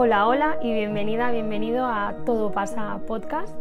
Hola, 0.00 0.28
hola 0.28 0.58
y 0.62 0.72
bienvenida, 0.72 1.32
bienvenido 1.32 1.84
a 1.84 2.14
Todo 2.24 2.52
pasa 2.52 3.00
podcast. 3.08 3.52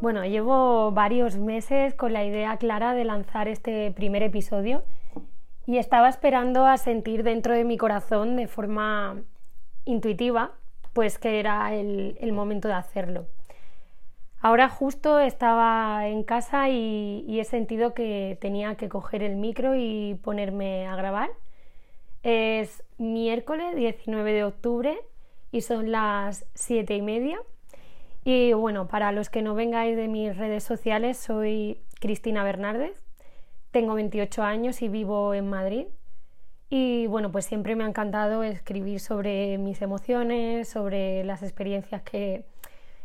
Bueno, 0.00 0.24
llevo 0.24 0.90
varios 0.90 1.36
meses 1.36 1.94
con 1.94 2.12
la 2.12 2.24
idea 2.24 2.56
clara 2.56 2.92
de 2.92 3.04
lanzar 3.04 3.46
este 3.46 3.92
primer 3.92 4.24
episodio 4.24 4.82
y 5.64 5.78
estaba 5.78 6.08
esperando 6.08 6.66
a 6.66 6.76
sentir 6.76 7.22
dentro 7.22 7.54
de 7.54 7.62
mi 7.62 7.78
corazón 7.78 8.34
de 8.34 8.48
forma 8.48 9.22
intuitiva 9.84 10.54
pues 10.92 11.20
que 11.20 11.38
era 11.38 11.72
el, 11.72 12.32
momento 12.32 12.66
de 12.66 12.74
hacerlo. 12.74 13.26
Ahora 14.40 14.68
justo 14.68 15.20
estaba 15.20 16.08
en 16.08 16.24
casa 16.24 16.68
y, 16.68 17.38
he 17.38 17.44
sentido 17.44 17.94
que 17.94 18.38
tenía 18.40 18.74
que 18.74 18.88
coger 18.88 19.22
el 19.22 19.36
micro 19.36 19.76
y 19.76 20.18
ponerme 20.24 20.88
a 20.88 20.96
grabar. 20.96 21.30
Es 22.24 22.82
miércoles 22.98 23.76
19 23.76 24.32
de 24.32 24.42
octubre 24.42 24.98
y 25.52 25.60
son 25.60 25.92
las 25.92 26.46
7 26.54 26.96
y 26.96 27.02
media. 27.02 27.38
Y 28.24 28.52
bueno, 28.54 28.88
para 28.88 29.12
los 29.12 29.30
que 29.30 29.42
no 29.42 29.54
vengáis 29.54 29.96
de 29.96 30.08
mis 30.08 30.36
redes 30.36 30.64
sociales, 30.64 31.18
soy 31.18 31.78
Cristina 32.00 32.42
Bernárdez, 32.42 33.00
tengo 33.70 33.94
28 33.94 34.42
años 34.42 34.82
y 34.82 34.88
vivo 34.88 35.34
en 35.34 35.48
Madrid. 35.48 35.86
Y 36.70 37.06
bueno, 37.06 37.30
pues 37.30 37.44
siempre 37.44 37.76
me 37.76 37.84
ha 37.84 37.88
encantado 37.88 38.42
escribir 38.42 39.00
sobre 39.00 39.58
mis 39.58 39.82
emociones, 39.82 40.68
sobre 40.68 41.22
las 41.24 41.42
experiencias 41.42 42.02
que, 42.02 42.44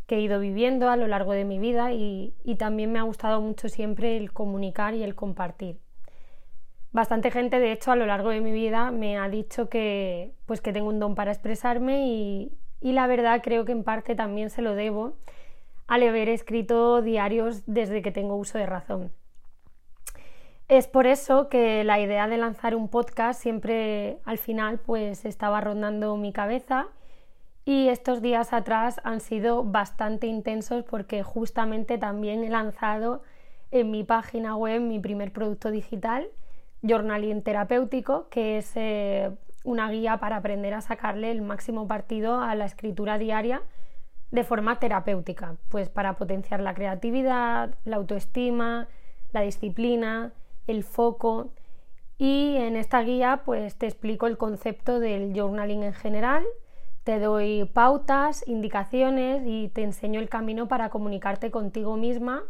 he 0.10 0.22
ido 0.22 0.40
viviendo 0.40 0.90
a 0.90 0.96
lo 0.96 1.06
largo 1.06 1.34
de 1.34 1.44
mi 1.44 1.60
vida 1.60 1.92
y, 1.92 2.34
también 2.58 2.94
me 2.94 3.00
ha 3.00 3.02
gustado 3.02 3.42
mucho 3.42 3.68
siempre 3.68 4.16
el 4.16 4.32
comunicar 4.32 4.94
y 4.94 5.04
el 5.04 5.16
compartir. 5.16 5.80
Bastante 6.92 7.32
gente, 7.32 7.60
de 7.60 7.72
hecho, 7.72 7.92
a 7.92 7.96
lo 7.96 8.06
largo 8.06 8.30
de 8.30 8.42
mi 8.42 8.52
vida 8.52 8.92
me 8.92 9.18
ha 9.18 9.30
dicho 9.30 9.70
que, 9.70 10.34
pues 10.46 10.62
que 10.62 10.74
tengo 10.74 10.88
un 10.90 11.00
don 11.00 11.16
para 11.16 11.32
expresarme 11.32 12.08
y, 12.08 12.52
y 12.82 12.94
la 12.94 13.08
verdad 13.08 13.42
creo 13.44 13.66
que 13.66 13.72
en 13.72 13.84
parte 13.84 14.16
también 14.16 14.50
se 14.50 14.62
lo 14.62 14.74
debo 14.74 15.18
al 15.88 16.04
haber 16.04 16.30
escrito 16.30 17.02
diarios 17.02 17.64
desde 17.66 18.02
que 18.02 18.12
tengo 18.12 18.36
uso 18.36 18.58
de 18.58 18.66
razón. 18.66 19.12
Es 20.68 20.88
por 20.88 21.08
eso 21.08 21.48
que 21.48 21.86
la 21.86 22.00
idea 22.00 22.28
de 22.28 22.38
lanzar 22.38 22.76
un 22.76 22.90
podcast 22.90 23.42
siempre 23.42 24.20
al 24.26 24.38
final 24.38 24.80
pues 24.80 25.24
estaba 25.24 25.62
rondando 25.62 26.18
mi 26.18 26.34
cabeza 26.34 26.88
y 27.64 27.88
estos 27.88 28.22
días 28.22 28.52
atrás 28.52 29.00
han 29.06 29.22
sido 29.22 29.64
bastante 29.64 30.28
intensos 30.28 30.84
porque 30.84 31.24
justamente 31.24 31.98
también 31.98 32.44
he 32.44 32.50
lanzado 32.50 33.24
en 33.72 33.92
mi 33.92 34.04
página 34.04 34.58
web 34.58 34.82
mi 34.82 35.00
primer 35.00 35.32
producto 35.32 35.72
digital, 35.72 36.28
Journaling 36.82 37.42
Terapéutico, 37.42 38.28
que 38.30 38.58
es 38.58 38.72
eh, 38.76 39.32
una 39.64 39.90
guía 39.90 40.18
para 40.18 40.38
aprender 40.38 40.74
a 40.74 40.82
sacarle 40.82 41.32
el 41.32 41.42
máximo 41.42 41.88
partido 41.88 42.40
a 42.40 42.56
la 42.56 42.66
escritura 42.66 43.18
diaria 43.18 43.62
de 44.32 44.44
forma 44.44 44.80
terapéutica, 44.80 45.56
pues 45.70 45.90
para 45.90 46.18
potenciar 46.18 46.60
la 46.60 46.74
creatividad, 46.74 47.76
la 47.86 47.96
autoestima, 47.96 48.88
la 49.32 49.42
disciplina, 49.42 50.34
el 50.68 50.84
foco. 50.84 51.52
Y 52.18 52.56
en 52.58 52.76
esta 52.76 53.02
guía 53.02 53.42
pues 53.46 53.76
te 53.76 53.86
explico 53.86 54.28
el 54.28 54.38
concepto 54.38 55.00
del 55.00 55.34
journaling 55.34 55.84
en 55.84 55.94
general, 55.94 56.46
te 57.04 57.20
doy 57.20 57.70
pautas, 57.74 58.46
indicaciones 58.48 59.44
y 59.46 59.70
te 59.70 59.84
enseño 59.84 60.20
el 60.20 60.28
camino 60.28 60.68
para 60.68 60.90
comunicarte 60.90 61.52
contigo 61.52 61.96
misma 61.96 62.44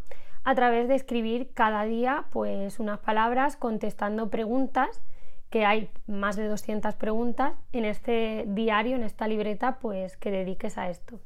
a 0.47 0.55
través 0.55 0.87
de 0.87 0.95
escribir 0.95 1.51
cada 1.53 1.83
día 1.83 2.23
pues 2.31 2.79
unas 2.79 2.99
palabras 2.99 3.57
contestando 3.57 4.29
preguntas 4.29 5.01
que 5.49 5.65
hay 5.65 5.89
más 6.07 6.37
de 6.37 6.47
200 6.47 6.95
preguntas 6.95 7.51
en 7.73 7.83
este 7.83 8.45
diario, 8.47 8.95
en 8.95 9.03
esta 9.03 9.27
libreta, 9.27 9.77
pues 9.79 10.15
que 10.15 10.31
dediques 10.31 10.77
a 10.77 10.89
esto. 10.89 11.19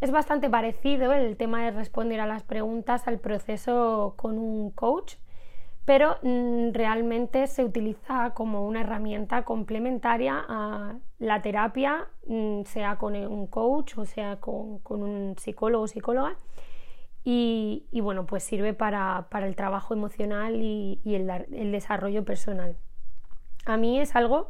Es 0.00 0.10
bastante 0.10 0.48
parecido 0.48 1.12
el 1.12 1.36
tema 1.36 1.62
de 1.62 1.72
responder 1.72 2.20
a 2.20 2.26
las 2.26 2.42
preguntas 2.42 3.06
al 3.06 3.18
proceso 3.18 4.14
con 4.16 4.38
un 4.38 4.70
coach, 4.70 5.16
pero 5.84 6.16
mm, 6.22 6.70
realmente 6.72 7.46
se 7.48 7.66
utiliza 7.66 8.32
como 8.32 8.66
una 8.66 8.80
herramienta 8.80 9.44
complementaria 9.44 10.42
a 10.48 10.94
la 11.18 11.42
terapia, 11.42 12.08
mm, 12.26 12.62
sea 12.62 12.96
con 12.96 13.14
un 13.14 13.46
coach 13.46 13.98
o 13.98 14.06
sea 14.06 14.40
con, 14.40 14.80
un 14.86 15.34
psicólogo 15.36 15.84
o 15.84 15.86
psicóloga. 15.86 16.34
Y, 17.24 17.86
bueno, 18.02 18.26
pues 18.26 18.42
sirve 18.42 18.74
para, 18.74 19.26
el 19.32 19.54
trabajo 19.54 19.94
emocional 19.94 20.56
y, 20.56 21.00
el, 21.04 21.72
desarrollo 21.72 22.24
personal. 22.24 22.76
A 23.64 23.76
mí 23.76 24.00
es 24.00 24.16
algo 24.16 24.48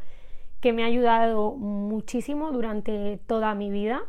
que 0.61 0.73
me 0.73 0.85
ha 0.85 0.87
ayudado 0.87 1.53
muchísimo 1.53 2.51
durante 2.53 3.19
toda 3.27 3.55
mi 3.55 3.71
vida 3.71 4.03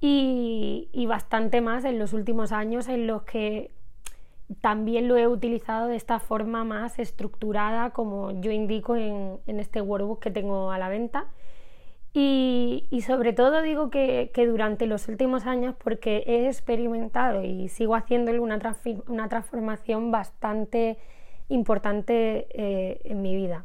y, 0.00 1.06
bastante 1.08 1.60
más 1.60 1.84
en 1.84 1.98
los 1.98 2.12
últimos 2.12 2.52
años 2.52 2.88
en 2.88 3.06
los 3.06 3.22
que 3.22 3.70
también 4.60 5.08
lo 5.08 5.16
he 5.16 5.26
utilizado 5.26 5.88
de 5.88 5.96
esta 5.96 6.20
forma 6.20 6.64
más 6.64 6.98
estructurada 6.98 7.90
como 7.90 8.40
yo 8.40 8.50
indico 8.50 8.96
en, 8.96 9.40
este 9.46 9.80
workbook 9.80 10.20
que 10.20 10.30
tengo 10.30 10.70
a 10.70 10.78
la 10.78 10.88
venta. 10.88 11.26
Y, 12.20 13.02
sobre 13.06 13.32
todo 13.32 13.62
digo 13.62 13.90
que, 13.90 14.32
durante 14.34 14.86
los 14.86 15.06
últimos 15.06 15.46
años 15.46 15.76
porque 15.78 16.24
he 16.26 16.48
experimentado 16.48 17.44
y 17.44 17.68
sigo 17.68 17.94
haciéndole 17.94 18.40
una, 18.40 18.58
una 19.06 19.28
transformación 19.28 20.10
bastante 20.10 20.98
importante 21.48 22.48
eh, 22.50 23.00
en 23.04 23.22
mi 23.22 23.36
vida. 23.36 23.64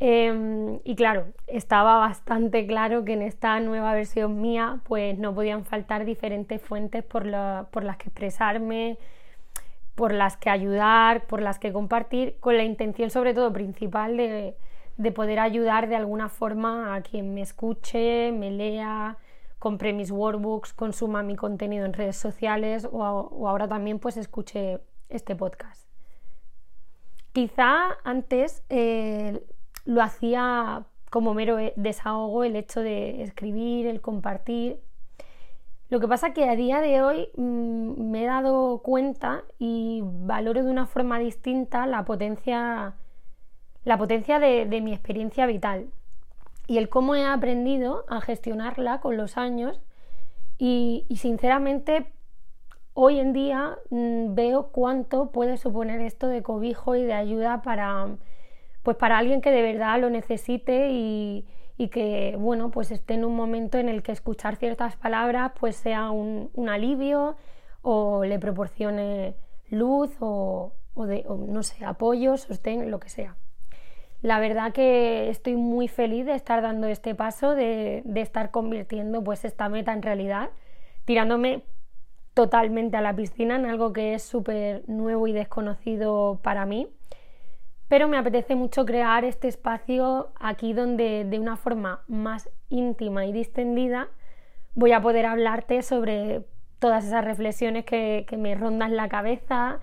Em, 0.00 0.80
y 0.82 0.96
claro, 0.96 1.26
estaba 1.46 1.98
bastante 1.98 2.66
claro 2.66 3.04
que 3.04 3.12
en 3.12 3.22
esta 3.22 3.60
nueva 3.60 3.94
versión 3.94 4.40
mía 4.40 4.80
pues 4.82 5.16
no 5.16 5.32
podían 5.32 5.64
faltar 5.64 6.04
diferentes 6.04 6.60
fuentes 6.60 7.04
por, 7.04 7.24
por 7.70 7.84
las 7.84 7.96
que 7.96 8.08
expresarme, 8.08 8.98
por 9.94 10.12
las 10.12 10.36
que 10.36 10.50
ayudar, 10.50 11.26
por 11.26 11.40
las 11.40 11.60
que 11.60 11.72
compartir, 11.72 12.34
con 12.40 12.56
la 12.56 12.64
intención 12.64 13.10
sobre 13.10 13.34
todo 13.34 13.52
principal 13.52 14.16
de, 14.16 14.56
poder 15.10 15.40
ayudar 15.40 15.88
de 15.88 15.96
alguna 15.96 16.28
forma 16.28 16.94
a 16.94 17.00
quien 17.00 17.34
me 17.34 17.40
escuche, 17.40 18.30
me 18.30 18.50
lea, 18.50 19.16
compre 19.58 19.92
mis 19.92 20.10
workbooks, 20.10 20.72
consuma 20.72 21.22
mi 21.22 21.34
contenido 21.34 21.86
en 21.86 21.94
redes 21.94 22.16
sociales 22.16 22.86
o, 22.90 23.48
ahora 23.48 23.66
también 23.66 23.98
pues 23.98 24.16
escuche 24.16 24.80
este 25.08 25.34
podcast. 25.34 25.88
Quizá 27.32 27.96
antes 28.04 28.62
eh, 28.68 29.42
lo 29.84 30.02
hacía 30.02 30.84
como 31.10 31.34
mero 31.34 31.56
desahogo 31.76 32.44
el 32.44 32.54
hecho 32.56 32.80
de 32.80 33.22
escribir, 33.22 33.86
el 33.86 34.00
compartir, 34.00 34.80
lo 35.92 36.00
que 36.00 36.08
pasa 36.08 36.32
que 36.32 36.48
a 36.48 36.56
día 36.56 36.80
de 36.80 37.02
hoy 37.02 37.28
mm, 37.36 38.10
me 38.10 38.22
he 38.22 38.26
dado 38.26 38.78
cuenta 38.78 39.44
y 39.58 40.00
valoro 40.02 40.62
de 40.64 40.70
una 40.70 40.86
forma 40.86 41.18
distinta 41.18 41.86
la 41.86 42.06
potencia, 42.06 42.94
la 43.84 43.98
potencia 43.98 44.38
de, 44.38 44.80
mi 44.80 44.92
experiencia 44.92 45.46
vital 45.46 45.88
y 46.66 46.78
el 46.78 46.88
cómo 46.88 47.14
he 47.14 47.24
aprendido 47.24 48.04
a 48.08 48.20
gestionarla 48.20 49.00
con 49.00 49.16
los 49.16 49.36
años. 49.36 49.80
Y, 50.58 51.06
sinceramente 51.16 52.12
hoy 52.94 53.18
en 53.18 53.32
día 53.32 53.78
mm, 53.90 54.34
veo 54.34 54.68
cuánto 54.68 55.32
puede 55.32 55.56
suponer 55.56 56.00
esto 56.02 56.28
de 56.28 56.42
cobijo 56.42 56.94
y 56.94 57.02
de 57.02 57.14
ayuda 57.14 57.62
para 57.62 58.16
pues 58.82 58.98
para 58.98 59.16
alguien 59.16 59.40
que 59.40 59.50
de 59.50 59.62
verdad 59.62 59.98
lo 59.98 60.10
necesite 60.10 60.90
y, 60.90 61.46
y 61.78 61.88
que 61.88 62.36
bueno 62.38 62.70
pues 62.70 62.90
esté 62.90 63.14
en 63.14 63.24
un 63.24 63.34
momento 63.34 63.78
en 63.78 63.88
el 63.88 64.02
que 64.02 64.12
escuchar 64.12 64.56
ciertas 64.56 64.96
palabras 64.96 65.52
pues 65.58 65.76
sea 65.76 66.10
un, 66.10 66.50
alivio 66.68 67.36
o 67.80 68.24
le 68.24 68.38
proporcione 68.38 69.36
luz 69.70 70.10
o, 70.20 70.72
de, 70.96 71.24
no 71.26 71.62
sé 71.62 71.84
apoyo 71.84 72.36
sostén 72.36 72.90
lo 72.90 73.00
que 73.00 73.08
sea 73.08 73.36
la 74.22 74.38
verdad 74.38 74.72
que 74.72 75.28
estoy 75.28 75.56
muy 75.56 75.88
feliz 75.88 76.24
de 76.26 76.34
estar 76.34 76.62
dando 76.62 76.86
este 76.86 77.14
paso 77.14 77.54
de, 77.54 78.02
estar 78.14 78.50
convirtiendo 78.52 79.22
pues 79.22 79.44
esta 79.44 79.68
meta 79.68 79.92
en 79.92 80.02
realidad 80.02 80.50
tirándome 81.04 81.64
totalmente 82.32 82.96
a 82.96 83.00
la 83.00 83.14
piscina 83.14 83.56
en 83.56 83.66
algo 83.66 83.92
que 83.92 84.14
es 84.14 84.22
súper 84.22 84.88
nuevo 84.88 85.26
y 85.26 85.32
desconocido 85.32 86.40
para 86.42 86.64
mí. 86.64 86.88
Pero 87.88 88.08
me 88.08 88.16
apetece 88.16 88.54
mucho 88.54 88.86
crear 88.86 89.24
este 89.24 89.48
espacio 89.48 90.32
aquí 90.40 90.72
donde 90.72 91.24
de 91.24 91.38
una 91.38 91.56
forma 91.56 92.04
más 92.06 92.48
íntima 92.70 93.26
y 93.26 93.32
distendida 93.32 94.08
voy 94.74 94.92
a 94.92 95.02
poder 95.02 95.26
hablarte 95.26 95.82
sobre 95.82 96.42
todas 96.78 97.04
esas 97.04 97.24
reflexiones 97.24 97.84
que, 97.84 98.26
me 98.38 98.54
rondan 98.54 98.96
la 98.96 99.08
cabeza, 99.08 99.80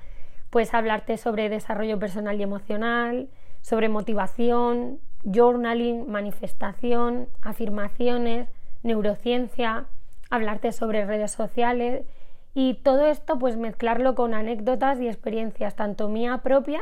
pues 0.50 0.74
hablarte 0.74 1.18
sobre 1.18 1.50
desarrollo 1.50 2.00
personal 2.00 2.40
y 2.40 2.44
emocional, 2.44 3.30
sobre 3.62 3.90
motivación, 3.90 5.00
journaling, 5.24 6.10
manifestación, 6.10 7.28
afirmaciones, 7.42 8.48
neurociencia, 8.84 9.86
hablarte 10.30 10.72
sobre 10.72 11.06
redes 11.06 11.32
sociales 11.32 12.06
y 12.54 12.76
todo 12.76 13.06
esto 13.06 13.38
pues 13.38 13.58
mezclarlo 13.58 14.16
con 14.16 14.34
anécdotas 14.34 15.00
y 15.00 15.08
experiencias 15.08 15.76
tanto 15.76 16.08
mía 16.08 16.40
propia 16.44 16.82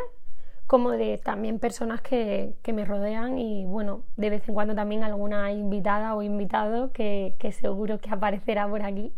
como 0.67 0.91
de 0.91 1.17
también 1.17 1.59
personas 1.59 2.01
que, 2.01 2.55
me 2.73 2.83
rodean 2.83 3.37
y 3.37 3.65
bueno, 3.65 4.03
de 4.17 4.29
vez 4.29 4.47
en 4.49 4.53
cuando 4.53 4.75
también 4.75 5.01
alguna 5.01 5.51
invitada 5.51 6.13
o 6.13 6.21
invitado 6.21 6.91
que, 6.91 7.35
seguro 7.57 7.99
que 7.99 8.09
aparecerá 8.09 8.67
por 8.67 8.83
aquí. 8.83 9.13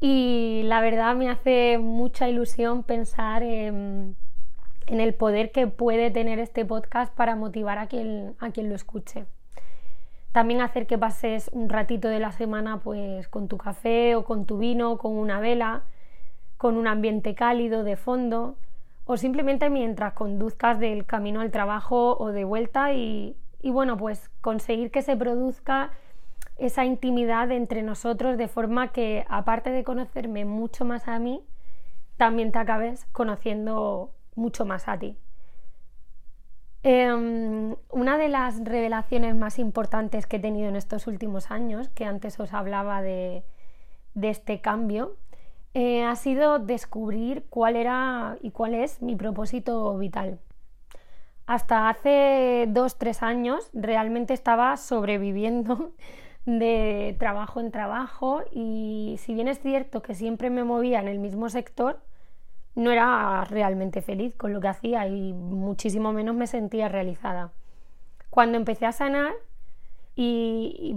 Y 0.00 0.62
la 0.64 0.80
verdad 0.80 1.14
me 1.14 1.30
hace 1.30 1.78
mucha 1.78 2.28
ilusión 2.28 2.82
pensar 2.82 3.44
en, 3.44 4.16
el 4.86 5.14
poder 5.14 5.52
que 5.52 5.66
puede 5.66 6.10
tener 6.10 6.38
este 6.38 6.64
podcast 6.64 7.14
para 7.14 7.36
motivar 7.36 7.78
a 7.78 7.86
quien, 7.86 8.34
a 8.38 8.50
quien 8.50 8.68
lo 8.68 8.74
escuche. 8.74 9.26
También 10.32 10.60
hacer 10.60 10.86
que 10.86 10.98
pases 10.98 11.48
un 11.52 11.68
ratito 11.68 12.08
de 12.08 12.18
la 12.18 12.32
semana 12.32 12.80
pues 12.80 13.28
con 13.28 13.48
tu 13.48 13.56
café 13.56 14.16
o 14.16 14.24
con 14.24 14.46
tu 14.46 14.58
vino, 14.58 14.98
con 14.98 15.12
una 15.12 15.38
vela, 15.40 15.82
con 16.56 16.76
un 16.76 16.86
ambiente 16.86 17.34
cálido 17.34 17.84
de 17.84 17.96
fondo 17.96 18.56
o 19.04 19.16
simplemente 19.16 19.68
mientras 19.70 20.14
conduzcas 20.14 20.78
del 20.78 21.04
camino 21.04 21.40
al 21.40 21.50
trabajo 21.50 22.16
o 22.18 22.32
de 22.32 22.44
vuelta 22.44 22.94
y, 22.94 23.36
bueno, 23.62 23.96
pues 23.96 24.30
conseguir 24.40 24.90
que 24.90 25.02
se 25.02 25.16
produzca 25.16 25.90
esa 26.56 26.84
intimidad 26.84 27.50
entre 27.50 27.82
nosotros 27.82 28.38
de 28.38 28.48
forma 28.48 28.92
que 28.92 29.26
aparte 29.28 29.70
de 29.70 29.84
conocerme 29.84 30.44
mucho 30.44 30.84
más 30.84 31.08
a 31.08 31.18
mí, 31.18 31.42
también 32.16 32.52
te 32.52 32.58
acabes 32.58 33.06
conociendo 33.12 34.13
mucho 34.34 34.64
más 34.64 34.88
a 34.88 34.98
ti. 34.98 35.16
Em, 36.82 37.76
una 37.90 38.18
de 38.18 38.28
las 38.28 38.62
revelaciones 38.62 39.34
más 39.34 39.58
importantes 39.58 40.26
que 40.26 40.36
he 40.36 40.40
tenido 40.40 40.68
en 40.68 40.76
estos 40.76 41.06
últimos 41.06 41.50
años, 41.50 41.88
que 41.90 42.04
antes 42.04 42.38
os 42.40 42.52
hablaba 42.52 43.00
de 43.02 43.44
este 44.14 44.60
cambio, 44.60 45.16
eh, 45.74 46.04
ha 46.04 46.14
sido 46.14 46.60
descubrir 46.60 47.46
cuál 47.50 47.74
era 47.74 48.38
y 48.40 48.52
cuál 48.52 48.74
es 48.74 49.02
mi 49.02 49.16
propósito 49.16 49.98
vital. 49.98 50.38
Hasta 51.46 51.88
hace 51.88 52.66
dos, 52.68 52.96
tres 52.96 53.22
años 53.24 53.70
realmente 53.74 54.34
estaba 54.34 54.76
sobreviviendo 54.76 55.92
de 56.46 57.16
trabajo 57.18 57.60
en 57.60 57.72
trabajo 57.72 58.42
y 58.52 59.16
si 59.18 59.34
bien 59.34 59.48
es 59.48 59.60
cierto 59.60 60.00
que 60.00 60.14
siempre 60.14 60.48
me 60.48 60.62
movía 60.62 61.00
en 61.00 61.08
el 61.08 61.18
mismo 61.18 61.48
sector, 61.48 62.00
no 62.74 62.90
era 62.90 63.44
realmente 63.44 64.02
feliz 64.02 64.34
con 64.34 64.52
lo 64.52 64.60
que 64.60 64.68
hacía 64.68 65.06
y 65.06 65.32
muchísimo 65.32 66.12
menos 66.12 66.34
me 66.34 66.46
sentía 66.46 66.88
realizada. 66.88 67.52
Cuando 68.30 68.56
empecé 68.56 68.86
a 68.86 68.92
sanar, 68.92 69.32
y, 70.16 70.94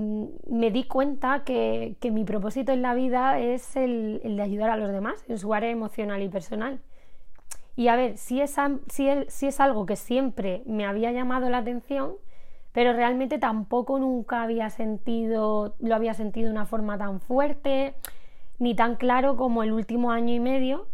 me 0.48 0.72
di 0.72 0.84
cuenta 0.84 1.44
que, 1.44 1.96
mi 2.12 2.24
propósito 2.24 2.72
en 2.72 2.82
la 2.82 2.94
vida 2.94 3.40
es 3.40 3.76
el, 3.76 4.22
de 4.24 4.42
ayudar 4.42 4.70
a 4.70 4.78
los 4.78 4.92
demás 4.92 5.24
en 5.28 5.40
su 5.40 5.54
área 5.54 5.70
emocional 5.70 6.22
y 6.22 6.30
personal. 6.30 6.80
Y 7.76 7.90
a 7.90 7.96
ver, 7.96 8.18
si 8.18 8.42
es, 8.42 8.56
si 8.88 9.08
es 9.48 9.60
algo 9.60 9.86
que 9.86 9.96
siempre 9.96 10.64
me 10.66 10.86
había 10.86 11.12
llamado 11.12 11.50
la 11.50 11.60
atención, 11.60 12.14
pero 12.72 12.94
realmente 12.94 13.40
tampoco 13.40 14.00
nunca 14.00 14.44
había 14.44 14.70
sentido, 14.70 15.76
lo 15.80 15.96
había 15.96 16.14
sentido 16.14 16.48
de 16.48 16.52
una 16.52 16.66
forma 16.66 16.98
tan 16.98 17.22
fuerte, 17.22 17.96
ni 18.60 18.76
tan 18.76 18.96
claro 18.96 19.36
como 19.36 19.64
el 19.64 19.72
último 19.72 20.12
año 20.12 20.34
y 20.34 20.40
medio. 20.40 20.88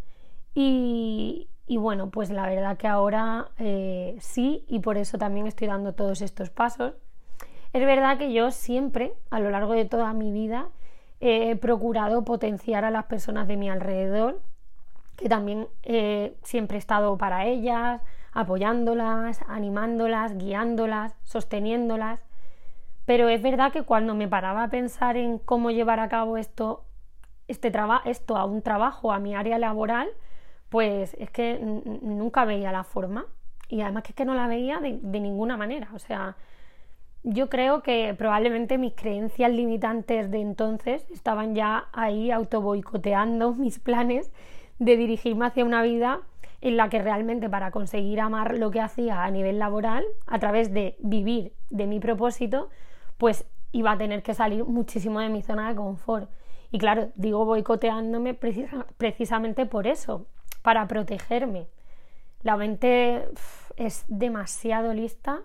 Y, 0.56 1.50
bueno, 1.68 2.10
pues 2.10 2.30
la 2.30 2.48
verdad 2.48 2.78
que 2.78 2.88
ahora 2.88 3.50
eh, 3.58 4.16
sí, 4.20 4.66
y 4.68 4.80
por 4.80 4.98
eso 4.98 5.18
también 5.18 5.48
estoy 5.48 5.68
dando 5.68 5.94
todos 5.94 6.22
estos 6.22 6.50
pasos. 6.50 6.94
Es 7.74 7.86
verdad 7.86 8.18
que 8.18 8.32
yo 8.34 8.52
siempre, 8.52 9.14
a 9.32 9.40
lo 9.40 9.50
largo 9.50 9.74
de 9.74 9.86
toda 9.86 10.14
mi 10.14 10.32
vida, 10.32 10.70
he 11.20 11.56
procurado 11.56 12.24
potenciar 12.24 12.86
a 12.86 12.92
las 12.92 13.06
personas 13.06 13.48
de 13.48 13.58
mi 13.58 13.70
alrededor, 13.70 14.42
que 15.16 15.30
también 15.30 15.68
eh, 15.84 16.36
siempre 16.44 16.78
he 16.78 16.80
estado 16.80 17.18
para 17.18 17.46
ellas, 17.46 18.02
apoyándolas, 18.34 19.42
animándolas, 19.48 20.38
guiándolas, 20.38 21.16
sosteniéndolas. 21.24 22.20
Pero 23.06 23.30
es 23.30 23.42
verdad 23.42 23.72
que 23.72 23.84
cuando 23.84 24.16
me 24.16 24.28
paraba 24.28 24.64
a 24.64 24.70
pensar 24.70 25.18
en 25.18 25.40
cómo 25.40 25.72
llevar 25.72 26.00
a 26.00 26.10
cabo 26.10 26.38
esto, 26.38 26.84
este 27.48 27.72
esto 28.06 28.38
a 28.38 28.46
un 28.46 28.62
trabajo, 28.62 29.12
a 29.12 29.20
mi 29.20 29.36
área 29.36 29.58
laboral, 29.58 30.10
pues 30.74 31.16
es 31.20 31.30
que 31.30 31.60
nunca 31.60 32.46
veía 32.46 32.72
la 32.72 32.84
forma. 32.84 33.28
Y 33.70 33.82
además 33.82 34.02
que 34.02 34.10
es 34.10 34.16
que 34.16 34.26
no 34.26 34.34
la 34.34 34.48
veía 34.48 34.80
de, 34.80 35.20
ninguna 35.20 35.56
manera. 35.56 35.88
O 35.94 36.00
sea, 36.00 36.36
yo 37.22 37.48
creo 37.48 37.84
que 37.84 38.16
probablemente 38.18 38.80
mis 38.80 38.94
creencias 38.96 39.52
limitantes 39.52 40.32
de 40.32 40.42
entonces 40.42 41.06
estaban 41.12 41.54
ya 41.54 41.90
ahí 41.94 42.32
autoboicoteando 42.32 43.54
mis 43.54 43.78
planes 43.78 44.32
de 44.80 44.98
dirigirme 44.98 45.46
hacia 45.46 45.64
una 45.64 45.84
vida 45.84 46.22
en 46.62 46.76
la 46.76 46.90
que 46.90 47.04
realmente 47.04 47.52
para 47.52 47.70
conseguir 47.70 48.20
amar 48.20 48.58
lo 48.58 48.72
que 48.72 48.82
hacía 48.82 49.26
a 49.26 49.30
nivel 49.30 49.60
laboral, 49.60 50.04
a 50.26 50.40
través 50.40 50.74
de 50.74 50.96
vivir 51.02 51.54
de 51.70 51.86
mi 51.86 52.00
propósito, 52.00 52.72
pues 53.20 53.46
iba 53.74 53.92
a 53.92 53.98
tener 54.00 54.24
que 54.24 54.34
salir 54.34 54.66
muchísimo 54.66 55.20
de 55.20 55.30
mi 55.30 55.44
zona 55.44 55.70
de 55.70 55.76
confort. 55.76 56.32
Y 56.72 56.80
claro, 56.80 57.12
digo 57.14 57.46
boicoteándome 57.46 58.34
precisamente 58.34 59.68
por 59.68 59.86
eso, 59.86 60.26
para 60.64 60.88
protegerme. 60.88 61.68
La 62.42 62.58
mente 62.58 63.28
es 63.78 64.06
demasiado 64.08 64.94
lista 64.96 65.42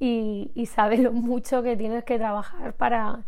y, 0.00 0.50
y 0.56 0.66
sabe 0.66 0.98
lo 1.06 1.12
mucho 1.12 1.62
que 1.62 1.76
tienes 1.76 2.02
que 2.02 2.18
trabajar 2.18 2.72
para, 2.74 3.24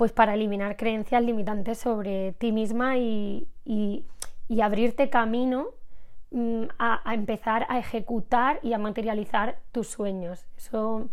pues 0.00 0.12
para 0.12 0.32
eliminar 0.32 0.78
creencias 0.78 1.22
limitantes 1.22 1.76
sobre 1.76 2.32
ti 2.32 2.52
misma 2.52 2.96
y, 2.96 3.46
abrirte 4.62 5.10
camino 5.10 5.66
mm, 6.30 6.62
a, 6.78 7.12
empezar 7.12 7.66
a 7.68 7.78
ejecutar 7.78 8.60
y 8.62 8.72
a 8.72 8.78
materializar 8.78 9.58
tus 9.72 9.88
sueños. 9.88 10.46
Eso, 10.56 11.10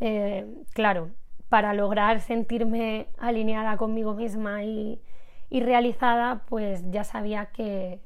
eh, 0.00 0.44
claro, 0.74 1.12
para 1.48 1.72
lograr 1.72 2.20
sentirme 2.20 3.06
alineada 3.16 3.78
conmigo 3.78 4.12
misma 4.12 4.64
y, 4.64 5.00
realizada, 5.50 6.42
pues 6.50 6.84
ya 6.90 7.04
sabía 7.04 7.46
que, 7.46 8.00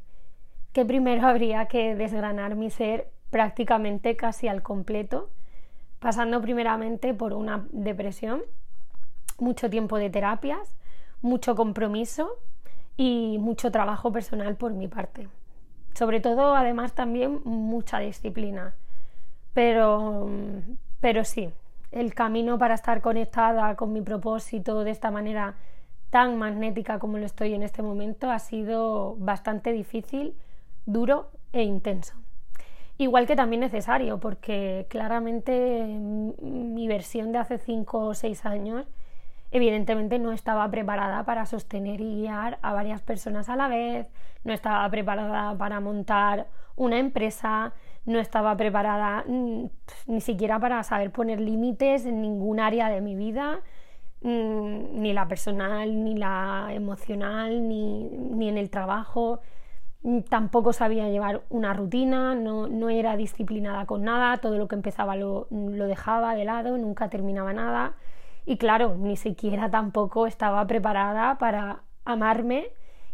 que 0.72 0.84
primero 0.84 1.26
habría 1.26 1.66
que 1.66 1.94
desgranar 1.94 2.54
mi 2.56 2.70
ser 2.70 3.10
prácticamente 3.30 4.16
casi 4.16 4.48
al 4.48 4.62
completo 4.62 5.30
pasando 6.00 6.40
primeramente 6.40 7.14
por 7.14 7.34
una 7.34 7.66
depresión, 7.70 8.42
mucho 9.38 9.70
tiempo 9.70 9.98
de 9.98 10.10
terapias, 10.10 10.74
mucho 11.20 11.54
compromiso 11.54 12.38
y 12.96 13.36
mucho 13.38 13.70
trabajo 13.70 14.10
personal 14.10 14.56
por 14.56 14.72
mi 14.72 14.88
parte. 14.88 15.28
Sobre 15.94 16.20
todo, 16.20 16.54
además, 16.54 16.94
también 16.94 17.40
mucha 17.44 17.98
disciplina. 17.98 18.74
Pero, 19.52 20.28
pero 21.00 21.24
sí, 21.24 21.50
el 21.92 22.14
camino 22.14 22.58
para 22.58 22.74
estar 22.74 23.02
conectada 23.02 23.74
con 23.76 23.92
mi 23.92 24.00
propósito 24.00 24.84
de 24.84 24.92
esta 24.92 25.10
manera 25.10 25.54
tan 26.10 26.38
magnética 26.38 26.98
como 26.98 27.18
lo 27.18 27.26
estoy 27.26 27.54
en 27.54 27.62
este 27.62 27.82
momento 27.82 28.30
ha 28.30 28.38
sido 28.38 29.16
bastante 29.18 29.72
difícil, 29.72 30.34
duro 30.92 31.30
e 31.52 31.62
intenso. 31.62 32.14
Igual 32.98 33.26
que 33.26 33.36
también 33.36 33.60
necesario, 33.60 34.20
porque 34.20 34.86
claramente 34.90 35.86
mi 36.42 36.86
versión 36.86 37.32
de 37.32 37.38
hace 37.38 37.58
5 37.58 37.98
o 37.98 38.14
6 38.14 38.44
años 38.44 38.86
evidentemente 39.52 40.18
no 40.18 40.32
estaba 40.32 40.70
preparada 40.70 41.24
para 41.24 41.46
sostener 41.46 42.00
y 42.00 42.22
guiar 42.22 42.58
a 42.62 42.72
varias 42.72 43.02
personas 43.02 43.48
a 43.48 43.56
la 43.56 43.68
vez, 43.68 44.12
no 44.44 44.52
estaba 44.52 44.88
preparada 44.90 45.56
para 45.56 45.80
montar 45.80 46.46
una 46.76 46.98
empresa, 46.98 47.72
no 48.06 48.18
estaba 48.18 48.56
preparada 48.56 49.24
mm, 49.26 49.64
ni 50.06 50.20
siquiera 50.20 50.58
para 50.58 50.82
saber 50.82 51.10
poner 51.10 51.40
límites 51.40 52.06
en 52.06 52.22
ningún 52.22 52.60
área 52.60 52.88
de 52.88 53.00
mi 53.00 53.16
vida, 53.16 53.60
mm, 54.22 55.00
ni 55.00 55.12
la 55.12 55.26
personal, 55.26 56.04
ni 56.04 56.16
la 56.16 56.68
emocional, 56.70 57.68
ni, 57.68 58.08
ni 58.08 58.48
en 58.48 58.58
el 58.58 58.70
trabajo. 58.70 59.40
Tampoco 60.30 60.72
sabía 60.72 61.10
llevar 61.10 61.42
una 61.50 61.74
rutina, 61.74 62.34
no, 62.34 62.88
era 62.88 63.16
disciplinada 63.16 63.84
con 63.84 64.02
nada, 64.02 64.38
todo 64.38 64.56
lo 64.56 64.66
que 64.66 64.74
empezaba 64.74 65.14
lo, 65.14 65.46
lo, 65.50 65.86
dejaba 65.86 66.34
de 66.34 66.46
lado, 66.46 66.78
nunca 66.78 67.10
terminaba 67.10 67.52
nada 67.52 67.94
y 68.46 68.56
claro, 68.56 68.96
ni 68.96 69.16
siquiera 69.16 69.70
tampoco 69.70 70.26
estaba 70.26 70.66
preparada 70.66 71.36
para 71.38 71.82
amarme 72.06 72.68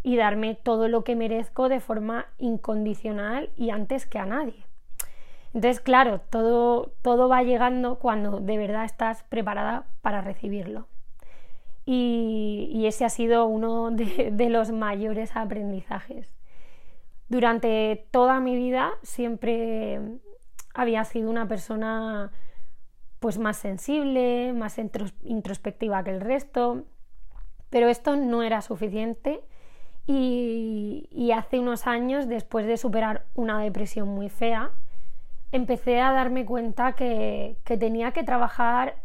y 0.05 0.16
darme 0.16 0.55
todo 0.55 0.87
lo 0.88 1.02
que 1.02 1.16
merezco 1.16 1.69
de 1.69 1.81
forma 1.81 2.26
incondicional 2.38 3.50
y 3.57 3.71
antes 3.71 4.07
que 4.07 4.21
a 4.21 4.26
nadie. 4.26 4.64
Entonces, 5.55 5.81
claro, 5.81 6.21
todo, 6.31 6.93
todo 7.02 7.28
va 7.28 7.43
llegando 7.43 7.99
cuando 7.99 8.38
de 8.38 8.59
verdad 8.59 8.85
estás 8.85 9.25
preparada 9.25 9.87
para 10.02 10.21
recibirlo. 10.21 10.87
Y, 11.85 12.85
ese 12.87 13.05
ha 13.05 13.09
sido 13.09 13.47
uno 13.47 13.90
de 13.90 14.49
los 14.50 14.71
mayores 14.71 15.35
aprendizajes 15.35 16.36
durante 17.28 18.06
toda 18.11 18.40
mi 18.40 18.56
vida 18.56 18.92
siempre 19.02 20.00
había 20.75 21.04
sido 21.04 21.30
una 21.30 21.49
persona 21.49 22.30
pues 23.18 23.38
más 23.38 23.56
sensible, 23.56 24.52
más 24.52 24.78
introspectiva 24.78 26.04
que 26.04 26.11
el 26.11 26.21
resto, 26.21 26.85
pero 27.71 27.88
esto 27.88 28.16
no 28.16 28.42
era 28.42 28.62
suficiente 28.62 29.42
y, 30.06 31.33
hace 31.35 31.59
unos 31.59 31.87
años, 31.87 32.28
después 32.28 32.66
de 32.66 32.76
superar 32.76 33.25
una 33.35 33.61
depresión 33.61 34.09
muy 34.09 34.28
fea, 34.28 34.71
empecé 35.50 36.00
a 36.00 36.12
darme 36.12 36.47
cuenta 36.47 36.92
que, 36.92 37.56
tenía 37.64 38.12
que 38.12 38.23
trabajar 38.23 38.97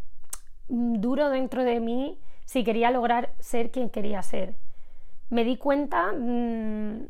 duro 0.67 1.29
dentro 1.29 1.63
de 1.63 1.79
mí 1.79 2.19
si 2.45 2.63
quería 2.63 2.91
lograr 2.91 3.33
ser 3.39 3.71
quien 3.71 3.89
quería 3.89 4.21
ser. 4.21 4.55
Me 5.29 5.43
di 5.43 5.57
cuenta 5.57 6.11
mm, 6.11 7.07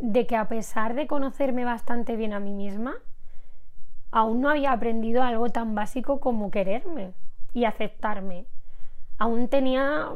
de 0.00 0.26
que 0.26 0.36
a 0.36 0.48
pesar 0.48 0.94
de 0.94 1.06
conocerme 1.06 1.64
bastante 1.64 2.16
bien 2.16 2.32
a 2.32 2.40
mí 2.40 2.52
misma, 2.52 2.96
aún 4.10 4.40
no 4.40 4.48
había 4.48 4.72
aprendido 4.72 5.22
algo 5.22 5.48
tan 5.50 5.74
básico 5.74 6.20
como 6.20 6.50
quererme 6.50 7.12
y 7.52 7.64
aceptarme. 7.64 8.46
Aún 9.18 9.48
tenía 9.48 10.08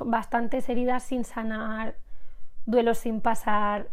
bastantes 0.00 0.68
heridas 0.68 1.02
sin 1.02 1.24
sanar, 1.24 1.96
duelos 2.66 2.98
sin 2.98 3.20
pasar, 3.20 3.88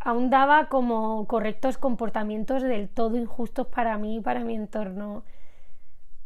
aún 0.00 0.30
daba 0.30 0.68
como 0.68 1.26
correctos 1.26 1.76
comportamientos 1.76 2.62
del 2.62 2.88
todo 2.88 3.16
injustos 3.16 3.66
para 3.66 3.98
mí 3.98 4.16
y 4.16 4.20
para 4.20 4.40
mi 4.40 4.54
entorno. 4.54 5.24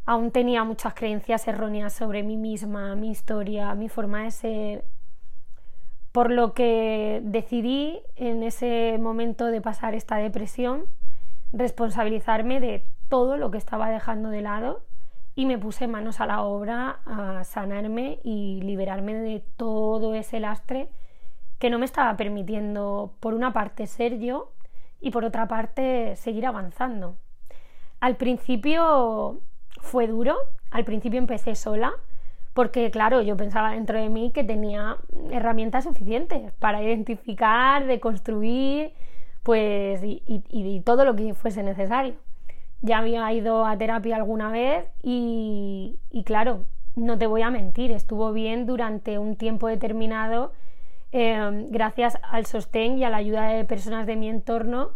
Aún 0.05 0.31
tenía 0.31 0.63
muchas 0.63 0.93
creencias 0.93 1.47
erróneas 1.47 1.93
sobre 1.93 2.23
mí 2.23 2.37
misma, 2.37 2.95
mi 2.95 3.09
historia, 3.09 3.73
mi 3.73 3.89
forma 3.89 4.23
de 4.23 4.31
ser. 4.31 4.85
Por 6.13 6.31
lo 6.31 6.53
que 6.53 7.19
decidí 7.23 7.99
en 8.15 8.43
ese 8.43 8.97
momento 8.99 9.47
de 9.47 9.59
pasar 9.59 9.95
esta 9.95 10.15
depresión 10.15 10.85
responsabilizarme 11.51 12.59
de 12.59 12.85
todo 13.09 13.35
lo 13.35 13.51
que 13.51 13.57
estaba 13.57 13.89
dejando 13.89 14.29
de 14.29 14.41
lado 14.41 14.83
y 15.35 15.45
me 15.45 15.57
puse 15.57 15.87
manos 15.87 16.21
a 16.21 16.27
la 16.27 16.43
obra 16.43 16.99
a 17.05 17.43
sanarme 17.43 18.19
y 18.23 18.61
liberarme 18.61 19.15
de 19.15 19.43
todo 19.57 20.13
ese 20.13 20.39
lastre 20.39 20.89
que 21.57 21.69
no 21.69 21.79
me 21.79 21.85
estaba 21.85 22.15
permitiendo, 22.15 23.15
por 23.19 23.33
una 23.33 23.51
parte, 23.53 23.87
ser 23.87 24.19
yo 24.19 24.51
y 25.01 25.11
por 25.11 25.25
otra 25.25 25.47
parte, 25.47 26.15
seguir 26.15 26.45
avanzando. 26.45 27.15
Al 27.99 28.17
principio 28.17 29.41
fue 29.81 30.07
duro, 30.07 30.37
al 30.69 30.83
principio 30.85 31.17
empecé 31.19 31.55
sola, 31.55 31.93
porque 32.53 32.91
claro, 32.91 33.21
yo 33.21 33.37
pensaba 33.37 33.71
dentro 33.71 33.99
de 33.99 34.09
mí 34.09 34.31
que 34.31 34.43
tenía 34.43 34.97
herramientas 35.31 35.85
suficientes 35.85 36.51
para 36.59 36.83
identificar, 36.83 37.85
de 37.85 37.99
construir, 37.99 38.93
pues 39.43 40.01
y, 40.03 40.81
todo 40.85 41.05
lo 41.05 41.15
que 41.15 41.33
fuese 41.33 41.63
necesario. 41.63 42.15
Ya 42.81 42.99
había 42.99 43.31
ido 43.33 43.65
a 43.65 43.77
terapia 43.77 44.15
alguna 44.17 44.49
vez 44.49 44.85
y, 45.01 45.97
y 46.11 46.23
claro, 46.23 46.65
no 46.95 47.17
te 47.17 47.27
voy 47.27 47.41
a 47.41 47.49
mentir, 47.49 47.91
estuvo 47.91 48.33
bien 48.33 48.65
durante 48.65 49.17
un 49.17 49.35
tiempo 49.35 49.67
determinado 49.67 50.51
Em, 51.13 51.69
gracias 51.69 52.17
al 52.23 52.47
sostén 52.47 52.97
y 52.97 53.03
a 53.03 53.09
la 53.11 53.17
ayuda 53.17 53.45
de 53.45 53.65
personas 53.65 54.07
de 54.07 54.15
mi 54.15 54.29
entorno, 54.29 54.93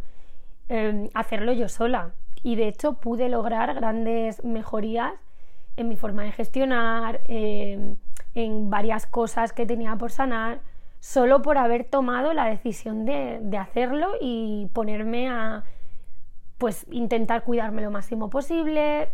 em, 0.67 1.09
hacerlo 1.13 1.53
yo 1.53 1.69
sola. 1.69 2.13
Y 2.41 2.55
de 2.55 2.67
hecho 2.67 2.93
pude 2.93 3.29
lograr 3.29 3.75
grandes 3.75 4.43
mejorías 4.43 5.13
en 5.77 5.87
mi 5.87 5.95
forma 5.95 6.23
de 6.23 6.31
gestionar, 6.31 7.21
em, 7.27 7.95
en 8.35 8.69
varias 8.69 9.05
cosas 9.05 9.53
que 9.53 9.65
tenía 9.65 9.95
por 9.95 10.11
sanar, 10.11 10.59
solo 10.99 11.41
por 11.41 11.57
haber 11.57 11.85
tomado 11.85 12.33
la 12.33 12.45
decisión 12.45 13.05
de, 13.05 13.39
de 13.41 13.57
hacerlo 13.57 14.11
y 14.19 14.67
ponerme 14.73 15.29
a 15.29 15.63
pues 16.57 16.85
intentar 16.91 17.43
cuidarme 17.43 17.83
lo 17.83 17.91
máximo 17.91 18.29
posible, 18.29 19.09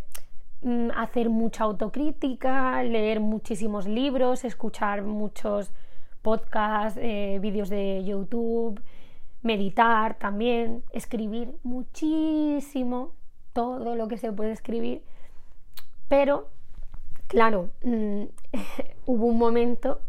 mm, 0.61 0.91
hacer 0.95 1.29
mucha 1.29 1.65
autocrítica, 1.65 2.81
leer 2.83 3.19
muchísimos 3.19 3.85
libros, 3.87 4.45
escuchar 4.45 5.03
muchos 5.03 5.71
podcast, 6.21 6.97
eh, 6.99 7.37
vídeos 7.41 7.69
de 7.69 8.03
YouTube, 8.05 8.81
meditar 9.41 10.17
también, 10.17 10.83
escribir 10.91 11.53
muchísimo, 11.63 13.11
todo 13.51 13.95
lo 13.95 14.07
que 14.07 14.17
se 14.17 14.31
puede 14.31 14.53
escribir. 14.53 15.03
Pero, 16.15 16.47
claro, 17.25 17.71
mm, 17.81 18.25
hubo 19.07 19.25
un 19.25 19.39
momento 19.39 19.99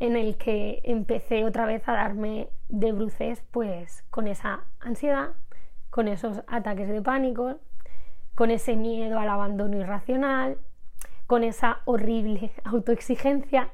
en 0.00 0.16
el 0.16 0.38
que 0.38 0.80
empecé 0.82 1.44
otra 1.44 1.66
vez 1.66 1.86
a 1.90 1.92
darme 1.92 2.48
de 2.70 2.92
bruces, 2.92 3.44
pues 3.50 4.02
con 4.08 4.28
esa 4.28 4.64
ansiedad, 4.80 5.32
con 5.90 6.08
esos 6.08 6.42
ataques 6.46 6.88
de 6.88 7.02
pánico, 7.02 7.58
con 8.34 8.50
ese 8.50 8.76
miedo 8.76 9.18
al 9.18 9.28
abandono 9.28 9.76
irracional, 9.76 10.56
con 11.26 11.44
esa 11.44 11.80
horrible 11.84 12.52
autoexigencia 12.64 13.68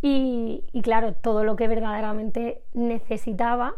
y, 0.00 0.64
claro, 0.82 1.14
todo 1.14 1.44
lo 1.44 1.54
que 1.54 1.68
verdaderamente 1.68 2.64
necesitaba, 2.74 3.76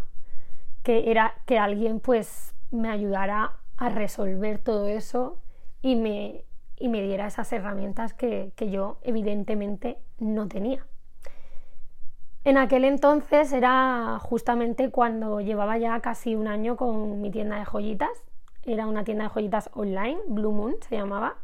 que 0.83 1.11
era 1.11 1.35
que 1.45 1.59
alguien 1.59 2.01
pues 2.01 2.55
me 2.71 2.89
ayudara 2.89 3.59
a 3.77 3.91
resolver 3.91 4.57
todo 4.61 4.89
eso 4.89 5.37
y 5.83 5.97
me, 5.97 6.47
y 6.79 6.89
me 6.89 7.03
diera 7.03 7.27
esas 7.27 7.53
herramientas 7.53 8.15
que, 8.15 8.53
que 8.57 8.71
yo 8.71 8.99
evidentemente 9.03 9.99
no 10.19 10.49
tenía. 10.49 10.87
En 12.45 12.59
aquel 12.59 12.85
entonces 12.85 13.51
era 13.55 14.19
justamente 14.21 14.91
cuando 14.91 15.41
llevaba 15.41 15.79
ya 15.79 15.99
casi 16.01 16.35
un 16.35 16.47
año 16.47 16.77
con 16.77 17.23
mi 17.23 17.31
tienda 17.31 17.57
de 17.57 17.65
joyitas. 17.65 18.23
Era 18.65 18.87
una 18.87 19.03
tienda 19.03 19.25
de 19.25 19.31
joyitas 19.31 19.71
online, 19.73 20.19
Blue 20.27 20.53
Moon 20.53 20.77
se 20.87 20.97
llamaba. 20.97 21.37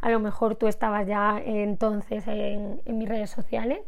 A 0.00 0.10
lo 0.10 0.18
mejor 0.18 0.56
tú 0.56 0.66
estabas 0.66 1.06
ya 1.06 1.40
entonces 1.44 2.26
en, 2.26 2.80
mis 2.86 3.08
redes 3.08 3.30
sociales 3.30 3.80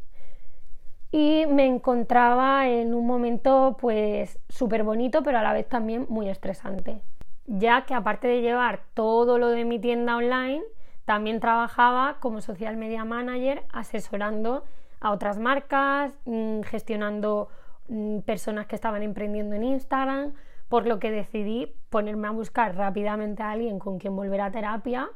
y 1.11 1.45
me 1.49 1.67
encontraba 1.67 2.69
en 2.69 2.95
un 2.95 3.05
momento 3.05 3.77
pues 3.81 4.39
súper 4.49 4.85
bonito 4.85 5.25
pero 5.25 5.39
a 5.39 5.43
la 5.43 5.53
vez 5.53 5.69
también 5.69 6.07
muy 6.09 6.29
estresante 6.29 7.03
ya 7.47 7.85
que 7.85 7.95
aparte 7.95 8.29
de 8.29 8.43
llevar 8.43 8.83
todo 8.95 9.39
lo 9.39 9.49
de 9.49 9.65
mi 9.65 9.81
tienda 9.81 10.17
online 10.17 10.63
también 11.05 11.41
trabajaba 11.41 12.19
como 12.21 12.41
social 12.41 12.77
media 12.77 13.05
manager 13.05 13.65
asesorando 13.73 14.65
a 15.01 15.13
otras 15.13 15.39
marcas 15.39 16.13
mm, 16.25 16.63
gestionando 16.63 17.49
mm, 17.89 18.21
personas 18.21 18.67
que 18.67 18.77
estaban 18.77 19.03
emprendiendo 19.03 19.57
en 19.57 19.65
Instagram 19.65 20.35
por 20.69 20.87
lo 20.87 20.99
que 21.01 21.11
decidí 21.11 21.75
ponerme 21.89 22.29
a 22.29 22.31
buscar 22.31 22.77
rápidamente 22.77 23.43
a 23.43 23.51
alguien 23.51 23.79
con 23.79 23.99
quien 23.99 24.15
volver 24.15 24.41
a 24.41 24.51
terapia 24.51 25.09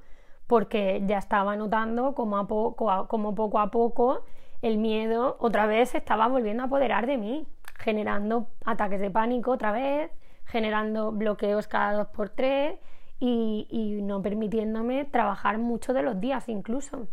porque 0.46 1.02
ya 1.06 1.18
estaba 1.18 1.56
notando 1.56 2.14
como, 2.14 2.38
a 2.38 2.46
poco, 2.46 3.06
como 3.08 3.34
poco 3.34 3.58
a 3.58 3.70
poco 3.70 4.24
el 4.62 4.78
miedo 4.78 5.36
otra 5.40 5.66
vez 5.66 5.94
estaba 5.94 6.26
volviendo 6.26 6.62
a 6.62 6.66
apoderar 6.66 7.06
de 7.06 7.18
mí, 7.18 7.46
generando 7.76 8.48
ataques 8.64 9.00
de 9.00 9.10
pánico 9.10 9.50
otra 9.52 9.72
vez, 9.72 10.10
generando 10.46 11.12
bloqueos 11.12 11.68
cada 11.68 11.92
dos 11.92 12.06
por 12.08 12.30
tres 12.30 12.78
y, 13.20 14.00
no 14.02 14.20
permitiéndome 14.22 15.04
trabajar 15.04 15.58
mucho 15.58 15.92
de 15.92 16.02
los 16.02 16.20
días 16.20 16.48
incluso. 16.48 17.08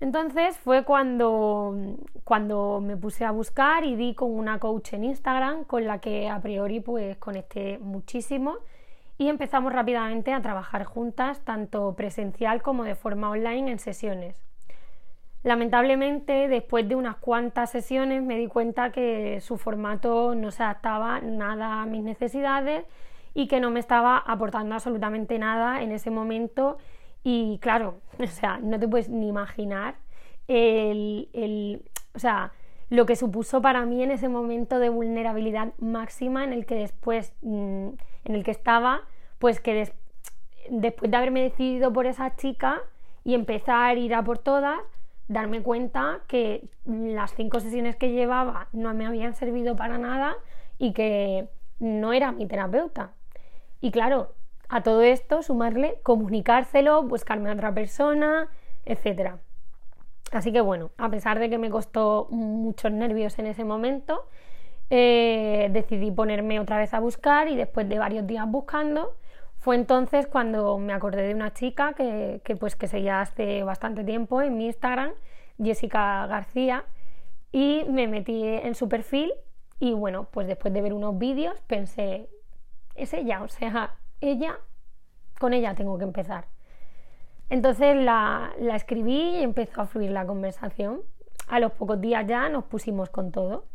Entonces 0.00 0.58
fue 0.58 0.84
cuando, 0.84 1.74
cuando 2.24 2.80
me 2.80 2.96
puse 2.96 3.24
a 3.24 3.30
buscar 3.30 3.84
y 3.84 3.96
di 3.96 4.14
con 4.14 4.30
una 4.32 4.58
coach 4.58 4.92
en 4.92 5.04
Instagram 5.04 5.64
con 5.64 5.86
la 5.86 5.98
que 5.98 6.28
a 6.28 6.40
priori 6.40 6.80
pues 6.80 7.16
conecté 7.16 7.78
muchísimo 7.78 8.56
y 9.16 9.28
empezamos 9.28 9.72
rápidamente 9.72 10.32
a 10.32 10.42
trabajar 10.42 10.84
juntas 10.84 11.40
tanto 11.44 11.94
presencial 11.94 12.60
como 12.62 12.84
de 12.84 12.96
forma 12.96 13.30
online 13.30 13.70
en 13.70 13.78
sesiones. 13.78 14.44
Lamentablemente, 15.44 16.48
después 16.48 16.88
de 16.88 16.96
unas 16.96 17.16
cuantas 17.16 17.70
sesiones 17.70 18.22
me 18.22 18.38
di 18.38 18.46
cuenta 18.46 18.90
que 18.90 19.40
su 19.40 19.58
formato 19.58 20.34
no 20.34 20.50
se 20.50 20.62
adaptaba 20.62 21.20
nada 21.20 21.82
a 21.82 21.86
mis 21.86 22.02
necesidades 22.02 22.84
y 23.34 23.48
que 23.48 23.60
no 23.60 23.70
me 23.70 23.80
estaba 23.80 24.16
aportando 24.18 24.74
absolutamente 24.74 25.38
nada 25.38 25.82
en 25.82 25.92
ese 25.92 26.10
momento. 26.10 26.78
Y 27.22 27.58
claro, 27.60 28.00
o 28.18 28.26
sea, 28.26 28.58
no 28.62 28.78
te 28.78 28.88
puedes 28.88 29.08
ni 29.08 29.28
imaginar 29.28 29.96
el, 30.46 31.82
o 32.14 32.18
sea, 32.18 32.52
lo 32.90 33.06
que 33.06 33.16
supuso 33.16 33.60
para 33.60 33.84
mí 33.86 34.02
en 34.02 34.10
ese 34.10 34.28
momento 34.28 34.78
de 34.78 34.88
vulnerabilidad 34.88 35.72
máxima 35.78 36.44
en 36.44 36.52
el 36.52 36.66
que 36.66 36.76
después, 36.76 37.34
mm, 37.42 37.88
en 38.24 38.34
el 38.34 38.44
que 38.44 38.50
estaba, 38.50 39.02
pues 39.38 39.60
que 39.60 39.92
después 40.70 41.10
de 41.10 41.16
haberme 41.16 41.42
decidido 41.42 41.92
por 41.92 42.06
esa 42.06 42.36
chica 42.36 42.80
y 43.24 43.34
empezar 43.34 43.96
a 43.96 43.98
ir 43.98 44.14
a 44.14 44.22
por 44.22 44.38
todas, 44.38 44.80
darme 45.28 45.62
cuenta 45.62 46.20
que 46.28 46.68
las 46.84 47.34
cinco 47.34 47.60
sesiones 47.60 47.96
que 47.96 48.12
llevaba 48.12 48.68
no 48.72 48.92
me 48.94 49.06
habían 49.06 49.34
servido 49.34 49.76
para 49.76 49.98
nada 49.98 50.36
y 50.78 50.92
que 50.92 51.48
no 51.80 52.12
era 52.12 52.32
mi 52.32 52.46
terapeuta. 52.46 53.12
Y 53.84 53.90
claro, 53.90 54.32
a 54.70 54.82
todo 54.82 55.02
esto 55.02 55.42
sumarle 55.42 56.00
comunicárselo, 56.02 57.02
buscarme 57.02 57.50
a 57.50 57.52
otra 57.52 57.74
persona, 57.74 58.48
etc. 58.86 59.32
Así 60.32 60.52
que 60.52 60.62
bueno, 60.62 60.92
a 60.96 61.10
pesar 61.10 61.38
de 61.38 61.50
que 61.50 61.58
me 61.58 61.68
costó 61.68 62.26
muchos 62.30 62.90
nervios 62.92 63.38
en 63.38 63.46
ese 63.46 63.62
momento, 63.62 64.26
eh, 64.88 65.68
decidí 65.70 66.10
ponerme 66.10 66.60
otra 66.60 66.78
vez 66.78 66.94
a 66.94 67.00
buscar 67.00 67.48
y 67.48 67.56
después 67.56 67.86
de 67.86 67.98
varios 67.98 68.26
días 68.26 68.50
buscando, 68.50 69.18
fue 69.58 69.76
entonces 69.76 70.26
cuando 70.26 70.78
me 70.78 70.94
acordé 70.94 71.20
de 71.20 71.34
una 71.34 71.52
chica 71.52 71.92
que, 71.92 72.40
pues 72.58 72.76
que 72.76 72.88
seguía 72.88 73.20
hace 73.20 73.64
bastante 73.64 74.02
tiempo 74.02 74.40
en 74.40 74.56
mi 74.56 74.64
Instagram, 74.64 75.10
Jessica 75.62 76.26
García, 76.26 76.86
y 77.52 77.84
me 77.90 78.08
metí 78.08 78.44
en 78.44 78.74
su 78.76 78.88
perfil 78.88 79.34
y 79.78 79.92
bueno, 79.92 80.26
pues 80.30 80.46
después 80.46 80.72
de 80.72 80.80
ver 80.80 80.94
unos 80.94 81.18
vídeos 81.18 81.60
pensé, 81.66 82.30
es 82.94 83.12
ella, 83.12 83.42
o 83.42 83.48
sea, 83.48 83.94
ella 84.20 84.58
con 85.38 85.52
ella 85.52 85.74
tengo 85.74 85.98
que 85.98 86.04
empezar. 86.04 86.46
Entonces 87.50 87.96
la, 87.96 88.52
la 88.58 88.76
escribí 88.76 89.36
y 89.38 89.42
empezó 89.42 89.82
a 89.82 89.86
fluir 89.86 90.10
la 90.10 90.26
conversación. 90.26 91.02
A 91.48 91.60
los 91.60 91.72
pocos 91.72 92.00
días 92.00 92.26
ya 92.26 92.48
nos 92.48 92.64
pusimos 92.64 93.10
con 93.10 93.30
todo. 93.30 93.66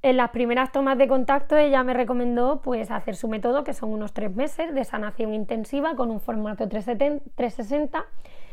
En 0.00 0.16
las 0.16 0.30
primeras 0.30 0.70
tomas 0.70 0.96
de 0.96 1.08
contacto 1.08 1.56
ella 1.56 1.82
me 1.82 1.92
recomendó 1.92 2.60
pues 2.60 2.90
hacer 2.90 3.16
su 3.16 3.28
método, 3.28 3.64
que 3.64 3.74
son 3.74 3.90
unos 3.90 4.12
tres 4.12 4.34
meses 4.34 4.72
de 4.72 4.84
sanación 4.84 5.34
intensiva 5.34 5.96
con 5.96 6.10
un 6.10 6.20
formato 6.20 6.68
360 6.68 8.04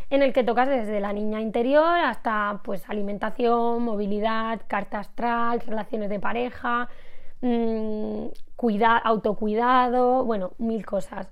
en 0.09 0.21
el 0.23 0.33
que 0.33 0.43
tocas 0.43 0.67
desde 0.67 0.99
la 0.99 1.13
niña 1.13 1.41
interior 1.41 1.99
hasta 1.99 2.61
pues 2.63 2.89
alimentación, 2.89 3.83
movilidad, 3.83 4.61
carta 4.67 4.99
astral, 4.99 5.61
relaciones 5.61 6.09
de 6.09 6.19
pareja, 6.19 6.89
mmm, 7.45 8.27
autocuidado, 9.03 10.23
bueno, 10.25 10.51
mil 10.57 10.85
cosas. 10.85 11.29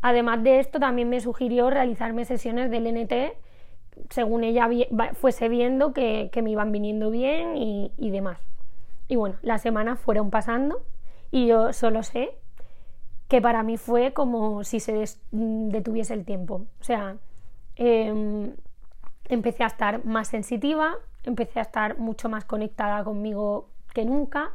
Además 0.00 0.42
de 0.42 0.60
esto, 0.60 0.80
también 0.80 1.08
me 1.08 1.20
sugirió 1.20 1.70
realizarme 1.70 2.24
sesiones 2.24 2.70
del 2.70 2.86
NT 2.86 3.36
según 4.08 4.42
ella 4.42 4.68
fuese 5.14 5.48
viendo 5.48 5.92
que, 5.92 6.30
me 6.42 6.50
iban 6.50 6.72
viniendo 6.72 7.10
bien 7.10 7.56
y, 7.56 7.92
y 7.98 8.10
demás. 8.10 8.38
Y 9.08 9.16
bueno, 9.16 9.36
las 9.42 9.62
semanas 9.62 10.00
fueron 10.00 10.30
pasando 10.30 10.82
y 11.30 11.46
yo 11.46 11.72
solo 11.72 12.02
sé 12.02 12.30
que 13.28 13.40
para 13.42 13.62
mí 13.62 13.76
fue 13.76 14.12
como 14.12 14.64
si 14.64 14.80
se 14.80 15.04
detuviese 15.30 16.14
el 16.14 16.24
tiempo. 16.24 16.66
O 16.80 16.84
sea, 16.84 17.16
Em, 17.76 18.54
empecé 19.28 19.64
a 19.64 19.66
estar 19.66 20.04
más 20.04 20.28
sensitiva, 20.28 20.94
empecé 21.24 21.58
a 21.58 21.62
estar 21.62 21.98
mucho 21.98 22.28
más 22.28 22.44
conectada 22.44 23.02
conmigo 23.04 23.68
que 23.94 24.04
nunca. 24.04 24.52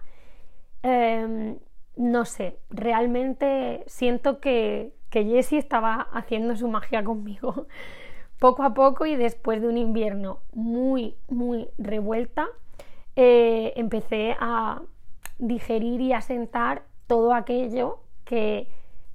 Em, 0.84 1.58
no 1.96 2.26
sé, 2.26 2.60
realmente 2.70 3.84
siento 3.88 4.40
que, 4.40 4.94
que 5.10 5.26
Jessie 5.26 5.58
estaba 5.58 6.08
haciendo 6.14 6.56
su 6.56 6.68
magia 6.68 7.04
conmigo 7.04 7.68
poco 8.40 8.64
a 8.64 8.74
poco 8.74 9.06
y 9.06 9.16
después 9.16 9.62
de 9.62 9.68
un 9.68 9.78
invierno 9.78 10.40
muy, 10.54 11.16
muy 11.28 11.70
revuelta, 11.78 12.48
eh, 13.16 13.74
empecé 13.76 14.36
a 14.40 14.82
digerir 15.40 16.02
y 16.02 16.14
a 16.14 16.22
sentar 16.22 16.84
todo 17.08 17.34
aquello 17.34 18.00
que 18.26 18.68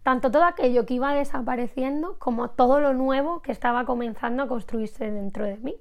tanto 0.03 0.31
todo 0.31 0.45
aquello 0.45 0.85
que 0.87 0.95
iba 0.95 1.15
desapareciendo 1.15 2.19
como 2.19 2.51
todo 2.51 2.81
lo 2.81 2.93
nuevo 2.95 3.43
que 3.43 3.53
estaba 3.53 3.85
comenzando 3.85 4.43
a 4.43 4.49
construirse 4.49 5.11
dentro 5.11 5.45
de 5.45 5.57
mí. 5.59 5.77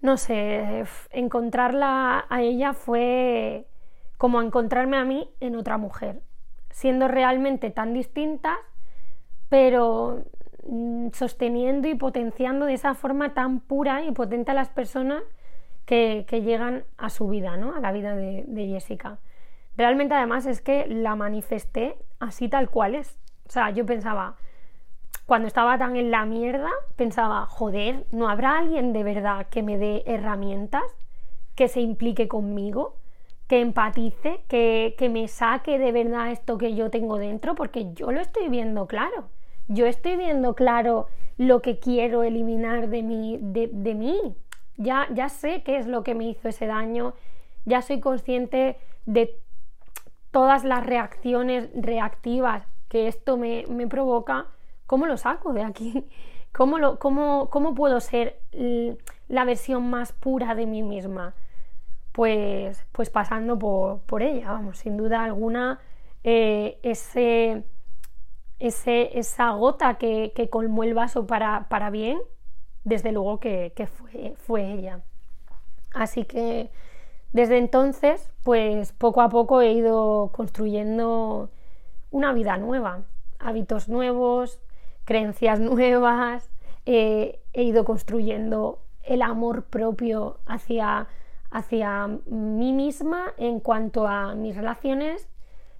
No 0.00 0.16
sé, 0.16 0.84
encontrarla 1.10 2.26
a 2.28 2.42
ella 2.42 2.72
fue 2.74 3.66
como 4.18 4.42
encontrarme 4.42 4.98
a 4.98 5.04
mí 5.04 5.30
en 5.40 5.56
otra 5.56 5.78
mujer, 5.78 6.20
siendo 6.70 7.08
realmente 7.08 7.70
tan 7.70 7.94
distintas, 7.94 8.58
pero 9.48 10.24
mm, 10.68 11.08
sosteniendo 11.14 11.88
y 11.88 11.94
potenciando 11.94 12.66
de 12.66 12.74
esa 12.74 12.94
forma 12.94 13.32
tan 13.32 13.60
pura 13.60 14.04
y 14.04 14.12
potente 14.12 14.50
a 14.50 14.54
las 14.54 14.68
personas 14.68 15.22
que, 15.86 16.26
llegan 16.30 16.84
a 16.98 17.08
su 17.08 17.28
vida, 17.28 17.56
¿no? 17.56 17.74
a 17.74 17.80
la 17.80 17.92
vida 17.92 18.14
de 18.14 18.66
Jessica. 18.66 19.18
Realmente 19.78 20.12
además 20.14 20.44
es 20.44 20.60
que 20.60 20.86
la 20.88 21.14
manifesté 21.14 21.96
así 22.18 22.48
tal 22.48 22.68
cual 22.68 22.96
es. 22.96 23.16
O 23.46 23.50
sea, 23.50 23.70
yo 23.70 23.86
pensaba, 23.86 24.34
cuando 25.24 25.46
estaba 25.46 25.78
tan 25.78 25.94
en 25.94 26.10
la 26.10 26.24
mierda, 26.26 26.68
pensaba, 26.96 27.46
joder, 27.46 28.04
¿no 28.10 28.28
habrá 28.28 28.58
alguien 28.58 28.92
de 28.92 29.04
verdad 29.04 29.46
que 29.46 29.62
me 29.62 29.78
dé 29.78 30.02
herramientas, 30.04 30.82
que 31.54 31.68
se 31.68 31.80
implique 31.80 32.26
conmigo, 32.26 32.96
que 33.48 33.60
empatice, 33.60 34.40
que, 34.48 34.94
que 34.98 35.08
me 35.08 35.26
saque 35.26 35.78
de 35.78 35.90
verdad 35.92 36.30
esto 36.30 36.58
que 36.58 36.74
yo 36.74 36.90
tengo 36.90 37.18
dentro? 37.18 37.54
Porque 37.54 37.92
yo 37.94 38.12
lo 38.12 38.20
estoy 38.20 38.48
viendo 38.48 38.86
claro. 38.86 39.28
Yo 39.68 39.86
estoy 39.86 40.16
viendo 40.16 40.54
claro 40.54 41.08
lo 41.36 41.60
que 41.62 41.78
quiero 41.78 42.22
eliminar 42.22 42.88
de 42.88 43.02
mí. 43.02 43.38
De, 43.40 43.68
de 43.72 43.94
mí. 43.94 44.36
Ya, 44.76 45.08
ya 45.12 45.28
sé 45.28 45.62
qué 45.64 45.78
es 45.78 45.86
lo 45.86 46.04
que 46.04 46.14
me 46.14 46.24
hizo 46.24 46.48
ese 46.48 46.66
daño, 46.66 47.14
ya 47.64 47.82
soy 47.82 47.98
consciente 47.98 48.76
de 49.06 49.36
todas 50.30 50.62
las 50.62 50.86
reacciones 50.86 51.68
reactivas 51.74 52.64
que 52.88 53.08
esto 53.08 53.36
me, 53.36 53.64
provoca, 53.88 54.46
¿cómo 54.86 55.06
lo 55.06 55.16
saco 55.16 55.52
de 55.52 55.62
aquí? 55.62 56.04
¿Cómo, 56.52 56.78
lo, 56.78 56.98
cómo, 56.98 57.50
cómo 57.50 57.74
puedo 57.74 58.00
ser 58.00 58.40
la 59.28 59.44
versión 59.44 59.90
más 59.90 60.12
pura 60.12 60.54
de 60.54 60.66
mí 60.66 60.82
misma? 60.82 61.34
Pues, 62.18 62.84
pues 62.90 63.10
pasando 63.10 63.60
por, 63.60 64.22
ella, 64.24 64.50
vamos, 64.50 64.78
sin 64.78 64.96
duda 64.96 65.22
alguna, 65.22 65.78
eh, 66.24 66.80
ese, 66.82 67.62
ese, 68.58 69.16
esa 69.16 69.50
gota 69.50 69.98
que, 69.98 70.48
colmó 70.50 70.82
el 70.82 70.94
vaso 70.94 71.28
para, 71.28 71.68
para 71.68 71.90
bien, 71.90 72.18
desde 72.82 73.12
luego 73.12 73.38
que, 73.38 73.72
fue, 73.86 74.34
fue 74.36 74.72
ella. 74.72 75.02
Así 75.94 76.24
que 76.24 76.72
desde 77.32 77.56
entonces, 77.56 78.28
pues 78.42 78.90
poco 78.90 79.22
a 79.22 79.28
poco 79.28 79.60
he 79.60 79.70
ido 79.70 80.32
construyendo 80.34 81.50
una 82.10 82.32
vida 82.32 82.56
nueva, 82.56 83.02
hábitos 83.38 83.88
nuevos, 83.88 84.58
creencias 85.04 85.60
nuevas, 85.60 86.50
he 86.84 87.38
ido 87.54 87.84
construyendo 87.84 88.80
el 89.04 89.22
amor 89.22 89.66
propio 89.66 90.38
hacia, 90.46 91.06
hacia 91.50 92.06
mí 92.26 92.72
misma 92.72 93.32
en 93.36 93.60
cuanto 93.60 94.06
a 94.06 94.34
mis 94.34 94.56
relaciones 94.56 95.28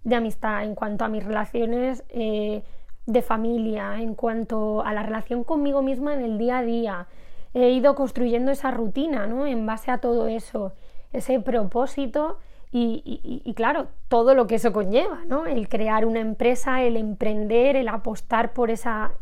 de 0.04 0.16
amistad, 0.16 0.64
en 0.64 0.74
cuanto 0.74 1.04
a 1.04 1.08
mis 1.08 1.24
relaciones 1.24 2.04
eh, 2.08 2.62
de 3.06 3.22
familia, 3.22 4.00
en 4.00 4.14
cuanto 4.14 4.82
a 4.84 4.92
la 4.92 5.02
relación 5.02 5.44
conmigo 5.44 5.82
misma 5.82 6.14
en 6.14 6.22
el 6.22 6.38
día 6.38 6.58
a 6.58 6.62
día. 6.62 7.06
He 7.54 7.70
ido 7.70 7.94
construyendo 7.94 8.50
esa 8.50 8.70
rutina, 8.70 9.26
¿no? 9.26 9.46
En 9.46 9.66
base 9.66 9.90
a 9.90 9.98
todo 9.98 10.28
eso 10.28 10.72
ese 11.12 11.40
propósito 11.40 12.38
y, 12.70 13.54
claro, 13.56 13.88
todo 14.08 14.34
lo 14.34 14.46
que 14.46 14.56
eso 14.56 14.74
conlleva, 14.74 15.24
¿no? 15.26 15.46
El 15.46 15.68
crear 15.70 16.04
una 16.04 16.20
empresa, 16.20 16.82
el 16.82 16.98
emprender, 16.98 17.76
el 17.76 17.88
apostar 17.88 18.52
por, 18.52 18.70
esa, 18.70 19.12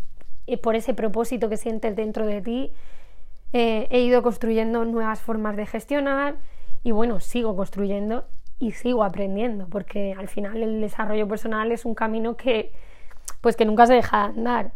eh, 0.49 0.59
por 0.59 0.75
ese 0.75 0.95
propósito 0.95 1.49
que 1.49 1.57
sientes 1.57 1.95
dentro 1.95 2.27
de 2.27 2.41
ti. 2.43 2.73
Eh, 3.53 3.89
he 3.91 4.01
ido 4.01 4.23
construyendo 4.23 4.85
nuevas 4.85 5.21
formas 5.21 5.57
de 5.57 5.67
gestionar 5.67 6.37
y 6.83 6.91
bueno, 6.91 7.21
sigo 7.21 7.57
construyendo 7.57 8.27
y 8.59 8.73
sigo 8.73 9.05
aprendiendo 9.05 9.67
porque 9.69 10.15
al 10.19 10.29
final 10.29 10.63
el 10.63 10.81
desarrollo 10.81 11.29
personal 11.29 11.73
es 11.73 11.85
un 11.85 11.95
camino 11.95 12.37
que 12.37 12.73
pues 13.41 13.57
que 13.57 13.65
nunca 13.65 13.87
se 13.87 13.95
deja 13.95 14.19
de 14.19 14.39
andar. 14.39 14.73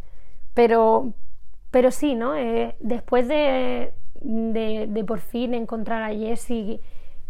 Pero, 0.55 1.13
pero 1.71 1.91
sí, 1.91 2.15
¿no? 2.15 2.37
Eh, 2.37 2.77
después 2.81 3.29
de, 3.29 3.93
de, 4.21 5.05
por 5.07 5.21
fin 5.21 5.55
encontrar 5.55 6.03
a 6.03 6.15
Jessie 6.15 6.81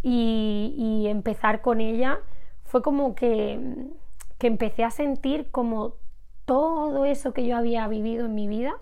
y, 0.03 1.07
empezar 1.09 1.61
con 1.61 1.81
ella, 1.81 2.21
fue 2.65 2.83
como 2.83 3.15
que, 3.15 3.59
que 4.39 4.47
empecé 4.47 4.85
a 4.85 4.91
sentir 4.91 5.51
como 5.51 5.95
todo 6.45 7.05
eso 7.05 7.33
que 7.33 7.47
yo 7.47 7.57
había 7.57 7.87
vivido 7.89 8.27
en 8.27 8.35
mi 8.35 8.49
vida, 8.49 8.75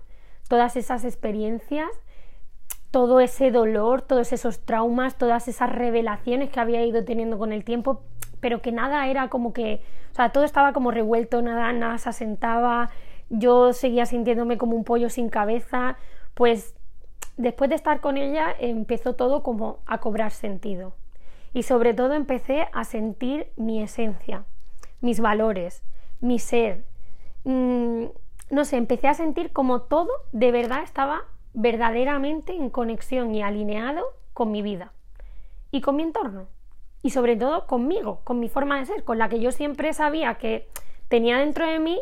todas 0.48 0.76
esas 0.76 1.04
experiencias, 1.04 1.88
todo 2.90 3.20
ese 3.20 3.50
dolor, 3.50 4.02
todos 4.02 4.32
esos 4.32 4.60
traumas, 4.60 5.16
todas 5.18 5.48
esas 5.48 5.70
revelaciones 5.70 6.50
que 6.50 6.60
había 6.60 6.84
ido 6.84 7.04
teniendo 7.04 7.38
con 7.38 7.52
el 7.52 7.64
tiempo, 7.64 8.02
pero 8.40 8.62
que 8.62 8.72
nada 8.72 9.06
era 9.08 9.28
como 9.28 9.52
que, 9.52 9.82
o 10.12 10.14
sea, 10.14 10.30
todo 10.30 10.44
estaba 10.44 10.72
como 10.72 10.90
revuelto, 10.90 11.42
nada, 11.42 11.72
nada 11.72 11.98
se 11.98 12.08
asentaba, 12.08 12.90
yo 13.28 13.72
seguía 13.72 14.06
sintiéndome 14.06 14.56
como 14.56 14.76
un 14.76 14.84
pollo 14.84 15.10
sin 15.10 15.28
cabeza, 15.28 15.98
pues 16.34 16.74
después 17.36 17.68
de 17.68 17.76
estar 17.76 18.00
con 18.00 18.16
ella 18.16 18.54
empezó 18.58 19.14
todo 19.14 19.42
como 19.42 19.78
a 19.86 19.98
cobrar 19.98 20.30
sentido. 20.30 20.94
Y 21.52 21.62
sobre 21.62 21.94
todo 21.94 22.14
empecé 22.14 22.68
a 22.72 22.84
sentir 22.84 23.48
mi 23.56 23.82
esencia, 23.82 24.44
mis 25.00 25.20
valores, 25.20 25.82
mi 26.20 26.38
ser. 26.38 26.84
Mm, 27.44 28.04
no 28.50 28.64
sé, 28.64 28.76
empecé 28.76 29.08
a 29.08 29.14
sentir 29.14 29.52
como 29.52 29.82
todo 29.82 30.10
de 30.32 30.52
verdad 30.52 30.82
estaba 30.82 31.24
verdaderamente 31.54 32.54
en 32.54 32.70
conexión 32.70 33.34
y 33.34 33.42
alineado 33.42 34.04
con 34.32 34.50
mi 34.52 34.62
vida 34.62 34.92
y 35.70 35.80
con 35.80 35.96
mi 35.96 36.02
entorno 36.02 36.48
y 37.02 37.10
sobre 37.10 37.36
todo 37.36 37.66
conmigo, 37.66 38.20
con 38.24 38.40
mi 38.40 38.48
forma 38.48 38.78
de 38.78 38.86
ser, 38.86 39.04
con 39.04 39.18
la 39.18 39.28
que 39.28 39.40
yo 39.40 39.52
siempre 39.52 39.92
sabía 39.92 40.34
que 40.34 40.68
tenía 41.08 41.38
dentro 41.38 41.66
de 41.66 41.78
mí, 41.78 42.00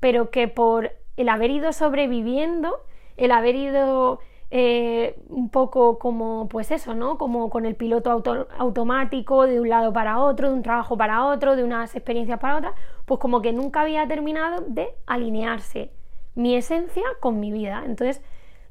pero 0.00 0.30
que 0.30 0.48
por 0.48 0.92
el 1.16 1.28
haber 1.28 1.50
ido 1.50 1.72
sobreviviendo, 1.72 2.76
el 3.16 3.32
haber 3.32 3.54
ido 3.54 4.20
eh, 4.50 5.16
un 5.28 5.48
poco 5.48 5.98
como, 5.98 6.48
pues 6.48 6.70
eso, 6.70 6.94
¿no? 6.94 7.16
Como 7.16 7.48
con 7.50 7.64
el 7.64 7.74
piloto 7.74 8.10
automático 8.58 9.46
de 9.46 9.60
un 9.60 9.68
lado 9.68 9.92
para 9.92 10.20
otro, 10.20 10.48
de 10.48 10.54
un 10.54 10.62
trabajo 10.62 10.96
para 10.96 11.26
otro, 11.26 11.56
de 11.56 11.64
unas 11.64 11.94
experiencias 11.94 12.38
para 12.38 12.58
otras, 12.58 12.74
pues 13.06 13.18
como 13.20 13.40
que 13.40 13.52
nunca 13.52 13.80
había 13.80 14.06
terminado 14.06 14.64
de 14.68 14.94
alinearse 15.06 15.90
mi 16.34 16.54
esencia 16.54 17.04
con 17.20 17.40
mi 17.40 17.50
vida. 17.50 17.82
Entonces, 17.86 18.22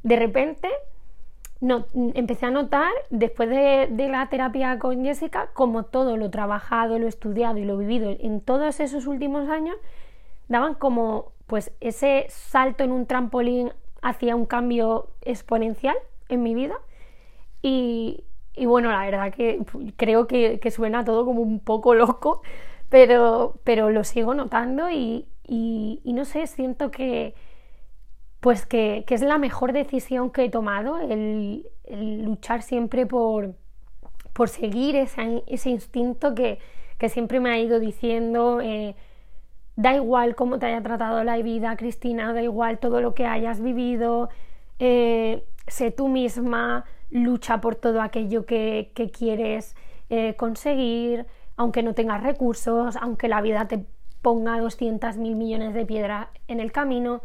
de 0.03 0.15
repente, 0.15 0.69
no, 1.61 1.85
empecé 2.13 2.45
a 2.45 2.51
notar, 2.51 2.91
después 3.09 3.49
de, 3.49 3.87
de 3.89 4.09
la 4.09 4.29
terapia 4.29 4.77
con 4.79 5.03
Jessica, 5.03 5.49
como 5.53 5.83
todo 5.83 6.17
lo 6.17 6.29
trabajado, 6.29 6.99
lo 6.99 7.07
estudiado 7.07 7.57
y 7.57 7.65
lo 7.65 7.77
vivido 7.77 8.15
en 8.19 8.41
todos 8.41 8.79
esos 8.79 9.07
últimos 9.07 9.49
años, 9.49 9.75
daban 10.47 10.75
como 10.75 11.31
pues 11.47 11.71
ese 11.81 12.25
salto 12.29 12.83
en 12.83 12.91
un 12.91 13.05
trampolín 13.05 13.71
hacia 14.01 14.35
un 14.35 14.45
cambio 14.45 15.07
exponencial 15.21 15.95
en 16.29 16.43
mi 16.43 16.53
vida. 16.53 16.75
Y, 17.61 18.25
bueno, 18.65 18.91
la 18.91 19.05
verdad 19.05 19.33
que 19.33 19.61
creo 19.95 20.27
que, 20.27 20.59
suena 20.71 21.05
todo 21.05 21.25
como 21.25 21.41
un 21.41 21.59
poco 21.59 21.93
loco, 21.95 22.41
pero, 22.89 23.55
pero 23.63 23.89
lo 23.89 24.03
sigo 24.03 24.33
notando 24.33 24.89
y, 24.91 25.27
no 26.03 26.25
sé, 26.25 26.47
siento 26.47 26.91
que 26.91 27.33
pues 28.43 28.65
que, 28.65 29.05
es 29.07 29.21
la 29.21 29.37
mejor 29.37 29.71
decisión 29.71 30.29
que 30.29 30.43
he 30.43 30.49
tomado, 30.49 30.99
el, 30.99 31.65
luchar 31.89 32.61
siempre 32.61 33.05
por, 33.05 33.55
por 34.33 34.49
seguir 34.49 34.97
ese, 34.97 35.43
ese 35.47 35.69
instinto 35.69 36.35
que, 36.35 36.59
que, 36.97 37.07
siempre 37.07 37.39
me 37.39 37.51
ha 37.51 37.57
ido 37.57 37.79
diciendo, 37.79 38.59
eh, 38.59 38.95
da 39.77 39.95
igual 39.95 40.35
cómo 40.35 40.59
te 40.59 40.65
haya 40.65 40.83
tratado 40.83 41.23
la 41.23 41.37
vida, 41.37 41.77
Cristina, 41.77 42.33
da 42.33 42.41
igual 42.41 42.79
todo 42.79 42.99
lo 42.99 43.13
que 43.13 43.25
hayas 43.25 43.61
vivido, 43.61 44.27
eh, 44.77 45.45
sé 45.67 45.91
tú 45.91 46.09
misma, 46.09 46.83
lucha 47.11 47.61
por 47.61 47.75
todo 47.75 48.01
aquello 48.01 48.45
que, 48.45 48.91
quieres 49.17 49.73
eh, 50.09 50.35
conseguir, 50.35 51.27
aunque 51.55 51.81
no 51.81 51.93
tengas 51.93 52.21
recursos, 52.21 52.97
aunque 52.97 53.29
la 53.29 53.39
vida 53.39 53.69
te 53.69 53.85
ponga 54.21 54.59
200 54.59 55.15
mil 55.15 55.37
millones 55.37 55.73
de 55.73 55.85
piedras 55.85 56.27
en 56.49 56.59
el 56.59 56.73
camino. 56.73 57.21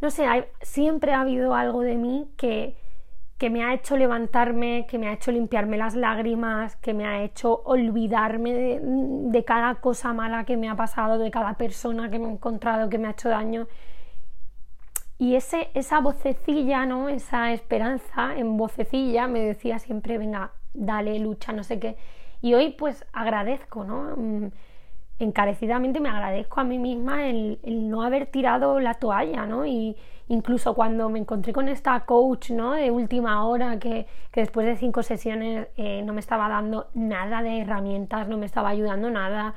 No 0.00 0.10
sé, 0.10 0.26
siempre 0.62 1.12
ha 1.12 1.20
habido 1.20 1.54
algo 1.54 1.82
de 1.82 1.96
mí 1.96 2.30
que, 2.36 2.76
que 3.40 3.50
me 3.50 3.64
ha 3.64 3.72
hecho 3.74 3.96
levantarme, 3.96 4.86
que 4.86 4.98
me 4.98 5.08
ha 5.08 5.12
hecho 5.12 5.32
limpiarme 5.32 5.78
las 5.78 5.94
lágrimas, 5.94 6.76
que 6.76 6.92
me 6.92 7.06
ha 7.06 7.22
hecho 7.22 7.62
olvidarme 7.64 8.52
de, 8.52 9.44
cada 9.44 9.76
cosa 9.76 10.12
mala 10.12 10.44
que 10.44 10.58
me 10.58 10.68
ha 10.68 10.76
pasado, 10.76 11.18
de 11.18 11.30
cada 11.30 11.54
persona 11.54 12.10
que 12.10 12.18
me 12.18 12.28
he 12.28 12.32
encontrado 12.32 12.90
que 12.90 12.98
me 12.98 13.08
ha 13.08 13.12
hecho 13.12 13.30
daño. 13.30 13.66
Y 15.16 15.36
ese, 15.36 15.70
esa 15.72 16.00
vocecilla, 16.00 16.84
¿no? 16.86 17.08
Esa 17.08 17.52
esperanza 17.52 18.36
en 18.36 18.56
vocecilla 18.56 19.26
me 19.26 19.40
decía 19.40 19.78
siempre, 19.78 20.18
venga, 20.18 20.52
dale, 20.74 21.18
lucha, 21.18 21.52
no 21.52 21.62
sé 21.62 21.78
qué. 21.78 21.96
Y 22.42 22.54
hoy 22.54 22.72
pues 22.72 23.06
agradezco, 23.12 23.84
¿no? 23.84 24.50
Encarecidamente 25.20 26.00
me 26.00 26.08
agradezco 26.08 26.60
a 26.60 26.64
mí 26.64 26.78
misma 26.78 27.28
el, 27.28 27.58
no 27.62 28.02
haber 28.02 28.26
tirado 28.26 28.80
la 28.80 28.94
toalla, 28.94 29.44
¿no? 29.44 29.66
Y 29.66 29.94
incluso 30.28 30.74
cuando 30.74 31.10
me 31.10 31.18
encontré 31.18 31.52
con 31.52 31.68
esta 31.68 32.00
coach, 32.00 32.50
¿no? 32.50 32.72
De 32.72 32.90
última 32.90 33.44
hora, 33.44 33.78
que, 33.78 34.06
después 34.34 34.66
de 34.66 34.76
cinco 34.76 35.02
sesiones 35.02 35.68
eh, 35.76 36.02
no 36.06 36.14
me 36.14 36.20
estaba 36.20 36.48
dando 36.48 36.88
nada 36.94 37.42
de 37.42 37.60
herramientas, 37.60 38.28
no 38.28 38.38
me 38.38 38.46
estaba 38.46 38.70
ayudando 38.70 39.10
nada. 39.10 39.54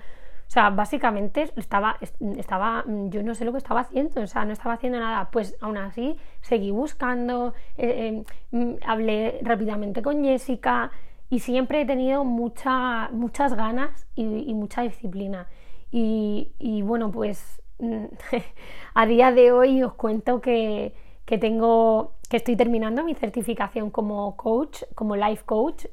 O 0.48 0.52
sea, 0.54 0.70
básicamente 0.70 1.50
estaba, 1.56 1.98
estaba, 2.38 2.84
yo 2.86 3.24
no 3.24 3.34
sé 3.34 3.46
lo 3.46 3.54
que 3.54 3.58
estaba 3.58 3.80
haciendo, 3.80 4.22
o 4.22 4.28
sea, 4.28 4.44
no 4.44 4.52
estaba 4.52 4.76
haciendo 4.76 5.00
nada. 5.00 5.30
Pues 5.32 5.56
aún 5.62 5.78
así 5.78 6.18
seguí 6.42 6.72
buscando, 6.72 7.54
eh, 7.78 8.24
eh, 8.24 8.24
mm, 8.52 8.74
hablé 8.86 9.40
rápidamente 9.44 10.02
con 10.02 10.24
Jessica, 10.26 10.92
y 11.30 11.40
siempre 11.40 11.82
he 11.82 11.86
tenido 11.86 12.24
mucha, 12.24 13.10
muchas 13.12 13.56
ganas 13.56 14.08
y, 14.16 14.54
mucha 14.54 14.82
disciplina. 14.84 15.48
Y, 15.92 16.82
bueno, 16.84 17.12
pues 17.12 17.62
a 18.94 19.06
día 19.06 19.32
de 19.32 19.52
hoy 19.52 19.84
os 19.84 19.94
cuento 19.94 20.42
que, 20.42 20.94
tengo, 21.26 22.14
que 22.30 22.38
estoy 22.38 22.56
terminando 22.56 23.04
mi 23.04 23.16
certificación 23.16 23.90
como 23.90 24.36
coach, 24.38 24.84
como 24.96 25.16
life 25.16 25.44
coach, 25.46 25.86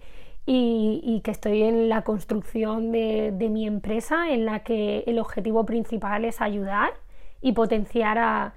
y, 0.47 1.21
que 1.25 1.31
estoy 1.31 1.63
en 1.63 1.89
la 1.89 2.03
construcción 2.03 2.93
de, 2.93 3.49
mi 3.51 3.67
empresa, 3.67 4.31
en 4.31 4.45
la 4.45 4.61
que 4.61 5.05
el 5.07 5.19
objetivo 5.19 5.65
principal 5.65 6.25
es 6.25 6.41
ayudar 6.41 6.93
y 7.41 7.53
potenciar 7.53 8.19
a 8.19 8.55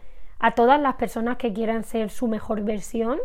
todas 0.56 0.82
las 0.82 0.96
personas 0.96 1.38
que 1.38 1.54
quieran 1.54 1.84
ser 1.84 2.10
su 2.10 2.28
mejor 2.28 2.62
versión 2.62 3.20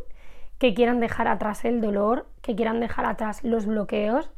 que 0.58 0.74
quieran 0.74 1.00
dejar 1.00 1.28
atrás 1.28 1.64
el 1.64 1.80
dolor, 1.80 2.26
que 2.42 2.56
quieran 2.56 2.80
dejar 2.80 3.06
atrás 3.06 3.44
los 3.44 3.66
bloqueos 3.66 4.30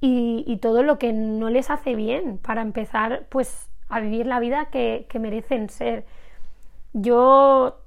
y, 0.00 0.58
todo 0.60 0.82
lo 0.82 0.98
que 0.98 1.12
no 1.12 1.50
les 1.50 1.70
hace 1.70 1.94
bien 1.94 2.38
para 2.38 2.62
empezar 2.62 3.26
pues 3.30 3.68
a 3.88 4.00
vivir 4.00 4.26
la 4.26 4.40
vida 4.40 4.66
que, 4.66 5.06
merecen 5.18 5.70
ser. 5.70 6.04
Yo 6.92 7.80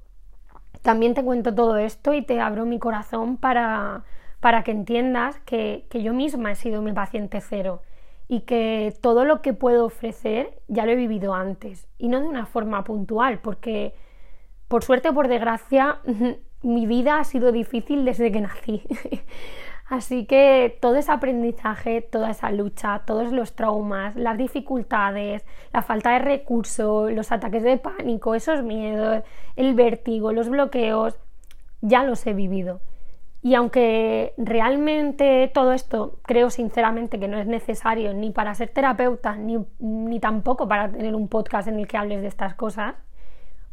también 0.82 1.14
te 1.14 1.24
cuento 1.24 1.54
todo 1.54 1.76
esto 1.76 2.12
y 2.12 2.22
te 2.22 2.40
abro 2.40 2.64
mi 2.66 2.78
corazón 2.78 3.36
para, 3.36 4.04
para 4.40 4.62
que 4.62 4.72
entiendas 4.72 5.38
que, 5.40 5.86
que 5.90 6.02
yo 6.02 6.12
misma 6.12 6.52
he 6.52 6.54
sido 6.54 6.82
mi 6.82 6.92
paciente 6.92 7.40
cero 7.40 7.82
y 8.28 8.40
que 8.40 8.94
todo 9.00 9.24
lo 9.24 9.42
que 9.42 9.52
puedo 9.52 9.84
ofrecer 9.84 10.58
ya 10.68 10.86
lo 10.86 10.92
he 10.92 10.96
vivido 10.96 11.34
antes 11.34 11.86
y 11.98 12.08
no 12.08 12.20
de 12.20 12.26
una 12.26 12.46
forma 12.46 12.84
puntual 12.84 13.40
porque 13.40 13.94
por 14.68 14.84
suerte 14.84 15.10
o 15.10 15.14
por 15.14 15.28
desgracia 15.28 15.98
mi 16.62 16.86
vida 16.86 17.18
ha 17.18 17.24
sido 17.24 17.52
difícil 17.52 18.04
desde 18.04 18.30
que 18.32 18.40
nací. 18.40 18.82
Así 19.92 20.24
que 20.24 20.78
todo 20.80 20.96
ese 20.96 21.12
aprendizaje, 21.12 22.00
toda 22.00 22.30
esa 22.30 22.50
lucha, 22.50 23.02
todos 23.04 23.30
los 23.30 23.54
traumas, 23.54 24.16
las 24.16 24.38
dificultades, 24.38 25.44
la 25.70 25.82
falta 25.82 26.12
de 26.12 26.20
recursos, 26.20 27.12
los 27.12 27.30
ataques 27.30 27.62
de 27.62 27.76
pánico, 27.76 28.34
esos 28.34 28.62
miedos, 28.62 29.22
el 29.54 29.74
vértigo, 29.74 30.32
los 30.32 30.48
bloqueos, 30.48 31.18
ya 31.82 32.04
los 32.04 32.26
he 32.26 32.32
vivido. 32.32 32.80
Y 33.42 33.54
aunque 33.54 34.32
realmente 34.38 35.50
todo 35.52 35.72
esto 35.72 36.20
creo 36.22 36.48
sinceramente 36.48 37.20
que 37.20 37.28
no 37.28 37.38
es 37.38 37.46
necesario 37.46 38.14
ni 38.14 38.30
para 38.30 38.54
ser 38.54 38.70
terapeuta, 38.70 39.36
ni, 39.36 39.58
ni 39.80 40.20
tampoco 40.20 40.68
para 40.68 40.90
tener 40.90 41.14
un 41.14 41.28
podcast 41.28 41.68
en 41.68 41.78
el 41.78 41.88
que 41.88 41.98
hables 41.98 42.22
de 42.22 42.28
estas 42.28 42.54
cosas, 42.54 42.94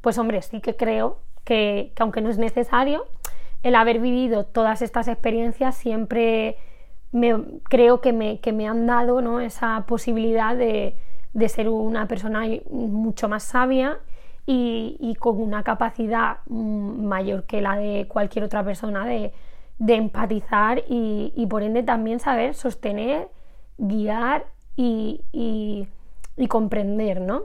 pues 0.02 0.17
hombre, 0.17 0.41
sí 0.41 0.60
que 0.60 0.75
creo 0.75 1.19
que, 1.43 1.93
aunque 1.99 2.21
no 2.21 2.30
es 2.30 2.38
necesario, 2.38 3.06
el 3.63 3.75
haber 3.75 3.99
vivido 3.99 4.45
todas 4.45 4.82
estas 4.82 5.08
experiencias 5.08 5.75
siempre 5.75 6.58
me, 7.12 7.36
creo 7.63 8.02
que 8.02 8.13
me, 8.13 8.39
que 8.39 8.54
me 8.54 8.67
han 8.67 8.88
dado 8.88 9.21
¿no? 9.21 9.39
esa 9.39 9.86
posibilidad 9.88 10.56
de, 10.56 10.95
de, 11.34 11.49
ser 11.49 11.69
una 11.69 12.08
persona 12.08 12.43
mucho 12.69 13.28
más 13.28 13.43
sabia 13.43 13.99
y, 14.45 15.15
con 15.19 15.39
una 15.39 15.63
capacidad 15.63 16.38
mayor 16.47 17.43
que 17.43 17.62
la 17.62 17.75
de 17.75 18.08
cualquier 18.08 18.45
otra 18.45 18.63
persona 18.63 19.06
de, 19.06 19.32
de 19.78 19.95
empatizar 19.95 20.84
y, 20.89 21.34
y, 21.36 21.45
por 21.45 21.62
ende 21.62 21.84
también 21.84 22.19
saber 22.19 22.56
sostener, 22.56 23.28
guiar 23.78 24.47
y, 24.75 25.21
y 25.32 26.47
comprender, 26.47 27.21
¿no? 27.21 27.43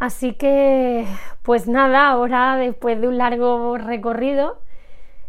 Así 0.00 0.32
que, 0.32 1.06
pues 1.42 1.68
nada, 1.68 2.08
ahora 2.08 2.56
después 2.56 2.98
de 3.02 3.06
un 3.06 3.18
largo 3.18 3.76
recorrido 3.76 4.58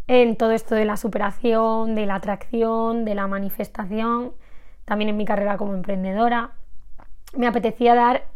en 0.08 0.38
todo 0.38 0.52
esto 0.52 0.76
de 0.76 0.86
la 0.86 0.96
superación, 0.96 1.94
de 1.94 2.06
la 2.06 2.16
atracción, 2.16 3.04
de 3.04 3.14
la 3.14 3.28
manifestación, 3.28 4.32
también 4.86 5.10
en 5.10 5.18
mi 5.18 5.26
carrera 5.26 5.58
como 5.58 5.74
emprendedora, 5.74 6.52
me 7.36 7.48
apetecía 7.48 7.96
dar 7.96 8.28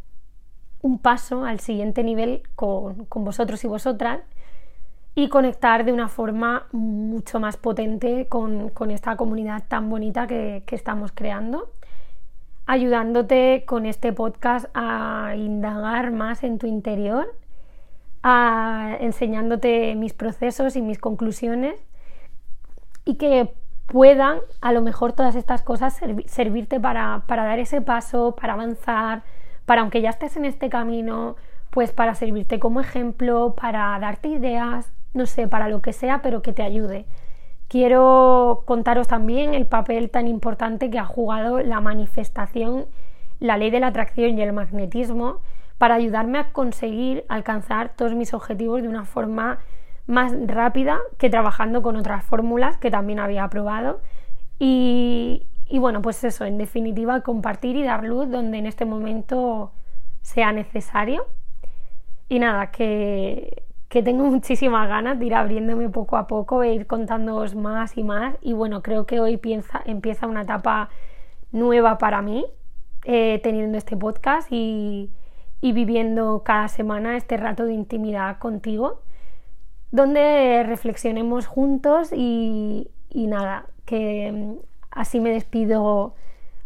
un 0.81 0.99
paso 0.99 1.45
al 1.45 1.61
siguiente 1.61 2.03
nivel 2.03 2.43
con, 2.55 3.07
vosotros 3.09 3.63
y 3.63 3.67
vosotras 3.67 4.19
y 5.15 5.29
conectar 5.29 5.85
de 5.85 5.93
una 5.93 6.09
forma 6.09 6.67
mucho 6.73 7.39
más 7.39 7.55
potente 7.55 8.27
con, 8.27 8.73
esta 8.91 9.15
comunidad 9.15 9.63
tan 9.69 9.89
bonita 9.89 10.27
que 10.27 10.63
estamos 10.71 11.13
creando 11.13 11.71
ayudándote 12.65 13.63
con 13.65 13.85
este 13.85 14.13
podcast 14.13 14.65
a 14.73 15.33
indagar 15.35 16.11
más 16.11 16.43
en 16.43 16.57
tu 16.57 16.67
interior, 16.67 17.33
a 18.23 18.97
enseñándote 18.99 19.95
mis 19.95 20.13
procesos 20.13 20.75
y 20.75 20.81
mis 20.81 20.97
conclusiones 20.97 21.79
y 23.05 23.15
que 23.15 23.53
puedan 23.85 24.39
a 24.61 24.71
lo 24.71 24.81
mejor 24.81 25.13
todas 25.13 25.35
estas 25.35 25.61
cosas 25.61 25.99
servirte 26.25 26.79
para, 26.79 27.23
para 27.27 27.43
dar 27.43 27.59
ese 27.59 27.81
paso, 27.81 28.35
para 28.35 28.53
avanzar, 28.53 29.21
para 29.65 29.81
aunque 29.81 30.01
ya 30.01 30.09
estés 30.09 30.35
en 30.37 30.45
este 30.45 30.69
camino, 30.69 31.35
pues 31.69 31.91
para 31.91 32.15
servirte 32.15 32.59
como 32.59 32.81
ejemplo, 32.81 33.53
para 33.55 33.97
darte 33.99 34.29
ideas, 34.29 34.91
no 35.13 35.27
sé, 35.27 35.47
para 35.47 35.69
lo 35.69 35.81
que 35.81 35.93
sea, 35.93 36.21
pero 36.21 36.41
que 36.41 36.53
te 36.53 36.63
ayude. 36.63 37.05
Quiero 37.67 38.63
contaros 38.65 39.07
también 39.07 39.53
el 39.53 39.65
papel 39.65 40.09
tan 40.09 40.27
importante 40.27 40.89
que 40.89 40.99
ha 40.99 41.05
jugado 41.05 41.59
la 41.61 41.81
manifestación, 41.81 42.85
la 43.39 43.57
ley 43.57 43.71
de 43.71 43.79
la 43.79 43.87
atracción 43.87 44.37
y 44.37 44.41
el 44.41 44.53
magnetismo 44.53 45.41
para 45.77 45.95
ayudarme 45.95 46.37
a 46.37 46.51
conseguir 46.53 47.25
alcanzar 47.27 47.93
todos 47.95 48.13
mis 48.13 48.33
objetivos 48.33 48.81
de 48.81 48.87
una 48.87 49.05
forma 49.05 49.59
más 50.07 50.33
rápida 50.45 50.99
que 51.17 51.29
trabajando 51.29 51.81
con 51.81 51.95
otras 51.95 52.23
fórmulas 52.23 52.77
que 52.77 52.91
también 52.91 53.19
había 53.19 53.47
probado. 53.49 53.99
Y, 54.59 55.47
y 55.67 55.79
bueno, 55.79 56.01
pues 56.01 56.23
eso, 56.23 56.45
en 56.45 56.57
definitiva, 56.57 57.21
compartir 57.21 57.75
y 57.75 57.83
dar 57.83 58.03
luz 58.03 58.29
donde 58.29 58.59
en 58.59 58.67
este 58.67 58.85
momento 58.85 59.71
sea 60.21 60.51
necesario. 60.51 61.25
Y 62.29 62.39
nada, 62.39 62.71
que, 62.71 63.64
que 63.89 64.03
tengo 64.03 64.23
muchísimas 64.31 64.87
ganas 64.87 65.19
de 65.19 65.25
ir 65.25 65.35
abriéndome 65.35 65.89
poco 65.89 66.17
a 66.17 66.27
poco 66.27 66.63
e 66.63 66.73
ir 66.73 66.87
contándoos 66.87 67.55
más 67.55 67.97
y 67.97 68.03
más. 68.03 68.35
Y 68.41 68.53
bueno, 68.53 68.81
creo 68.81 69.05
que 69.05 69.19
hoy 69.19 69.39
empieza 69.85 70.27
una 70.27 70.41
etapa 70.41 70.89
nueva 71.51 71.97
para 71.97 72.21
mí, 72.21 72.45
eh, 73.05 73.39
teniendo 73.43 73.77
este 73.77 73.95
podcast 73.95 74.51
y, 74.51 75.09
y 75.61 75.71
viviendo 75.71 76.43
cada 76.43 76.67
semana 76.67 77.17
este 77.17 77.37
rato 77.37 77.65
de 77.65 77.73
intimidad 77.73 78.37
contigo, 78.39 79.01
donde 79.91 80.63
reflexionemos 80.63 81.47
juntos 81.47 82.11
y, 82.13 82.89
y 83.09 83.27
nada, 83.27 83.65
que 83.85 84.31
mm, 84.31 84.55
así 84.91 85.19
me 85.19 85.31
despido 85.31 86.13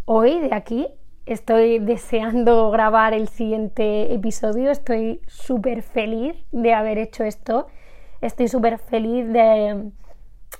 hoy 0.05 0.39
de 0.39 0.53
aquí. 0.53 0.87
Estoy 1.29 1.77
deseando 1.77 2.71
grabar 2.71 3.13
el 3.13 3.27
siguiente 3.27 4.13
episodio, 4.13 4.71
estoy 4.71 5.21
súper 5.27 5.83
feliz 5.83 6.35
de 6.51 6.73
haber 6.73 6.97
hecho 6.97 7.23
esto, 7.23 7.67
estoy 8.19 8.47
súper 8.47 8.79
feliz 8.79 9.27
de, 9.27 9.91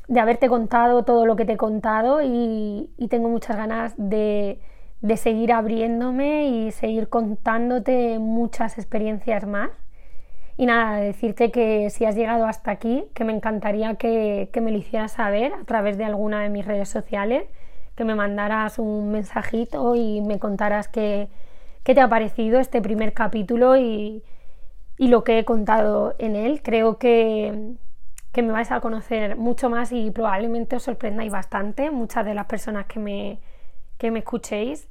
de, 0.08 0.20
haberte 0.20 0.48
contado 0.48 1.04
todo 1.04 1.26
lo 1.26 1.36
que 1.36 1.46
te 1.46 1.54
he 1.54 1.58
contado 1.58 2.22
y, 2.22 2.88
tengo 3.10 3.30
muchas 3.30 3.58
ganas 3.58 3.96
de 3.98 4.60
de 5.02 5.18
seguir 5.18 5.54
abriéndome 5.54 6.48
y 6.48 6.72
seguir 6.72 7.10
contándote 7.10 8.20
muchas 8.20 8.78
experiencias 8.78 9.48
más. 9.48 9.72
Y 10.58 10.66
nada, 10.66 10.98
decirte 10.98 11.52
que 11.52 11.90
si 11.90 12.06
has 12.06 12.16
llegado 12.16 12.46
hasta 12.46 12.72
aquí, 12.72 13.06
que 13.14 13.24
me 13.24 13.34
encantaría 13.34 13.96
que, 13.96 14.50
me 14.62 14.72
lo 14.72 14.78
hicieras 14.78 15.14
saber 15.14 15.54
a 15.54 15.64
través 15.64 15.98
de 15.98 16.04
alguna 16.04 16.42
de 16.42 16.50
mis 16.50 16.66
redes 16.66 16.90
sociales, 16.90 17.46
que 18.00 18.06
me 18.06 18.16
mandaras 18.16 18.80
un 18.80 19.12
mensajito 19.12 19.94
y 19.94 20.22
me 20.22 20.40
contaras 20.40 20.88
qué, 20.88 21.28
te 21.84 22.00
ha 22.00 22.08
parecido 22.08 22.62
este 22.62 22.82
primer 22.82 23.12
capítulo 23.12 23.76
y, 23.76 24.24
lo 24.98 25.26
que 25.26 25.38
he 25.38 25.44
contado 25.44 26.16
en 26.18 26.38
él. 26.38 26.62
Creo 26.64 26.98
que, 26.98 27.74
que 28.32 28.42
me 28.42 28.54
vais 28.54 28.72
a 28.72 28.80
conocer 28.80 29.36
mucho 29.36 29.70
más 29.70 29.92
y 29.92 30.12
probablemente 30.12 30.78
os 30.78 30.84
sorprendáis 30.84 31.30
bastante, 31.30 31.92
muchas 31.92 32.24
de 32.24 32.36
las 32.36 32.46
personas 32.46 32.86
que 32.86 33.00
me, 33.00 33.40
que 33.98 34.12
me 34.12 34.20
escuchéis 34.20 34.88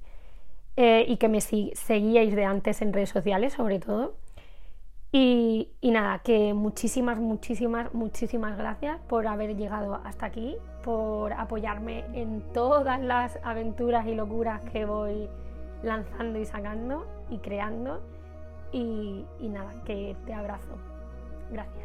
eh, 0.76 1.06
y 1.08 1.16
que 1.16 1.28
me 1.28 1.40
seguíais 1.40 2.36
de 2.36 2.44
antes 2.44 2.82
en 2.82 2.92
redes 2.92 3.08
sociales, 3.08 3.54
sobre 3.54 3.78
todo. 3.78 4.16
Y, 5.10 5.70
nada, 5.82 6.18
que 6.18 6.52
muchísimas, 6.52 7.18
muchísimas, 7.18 7.94
muchísimas 7.94 8.58
gracias 8.58 9.00
por 9.08 9.26
haber 9.26 9.56
llegado 9.56 10.00
hasta 10.04 10.26
aquí, 10.26 10.56
por 10.84 11.32
apoyarme 11.32 12.04
en 12.12 12.42
todas 12.52 13.00
las 13.00 13.38
aventuras 13.42 14.06
y 14.06 14.14
locuras 14.14 14.62
que 14.70 14.84
voy 14.84 15.28
lanzando 15.82 16.38
y 16.38 16.44
sacando 16.44 17.06
y 17.30 17.38
creando. 17.38 18.02
Y 18.70 19.24
nada, 19.40 19.72
que 19.86 20.14
te 20.26 20.34
abrazo. 20.34 20.76
Gracias. 21.50 21.77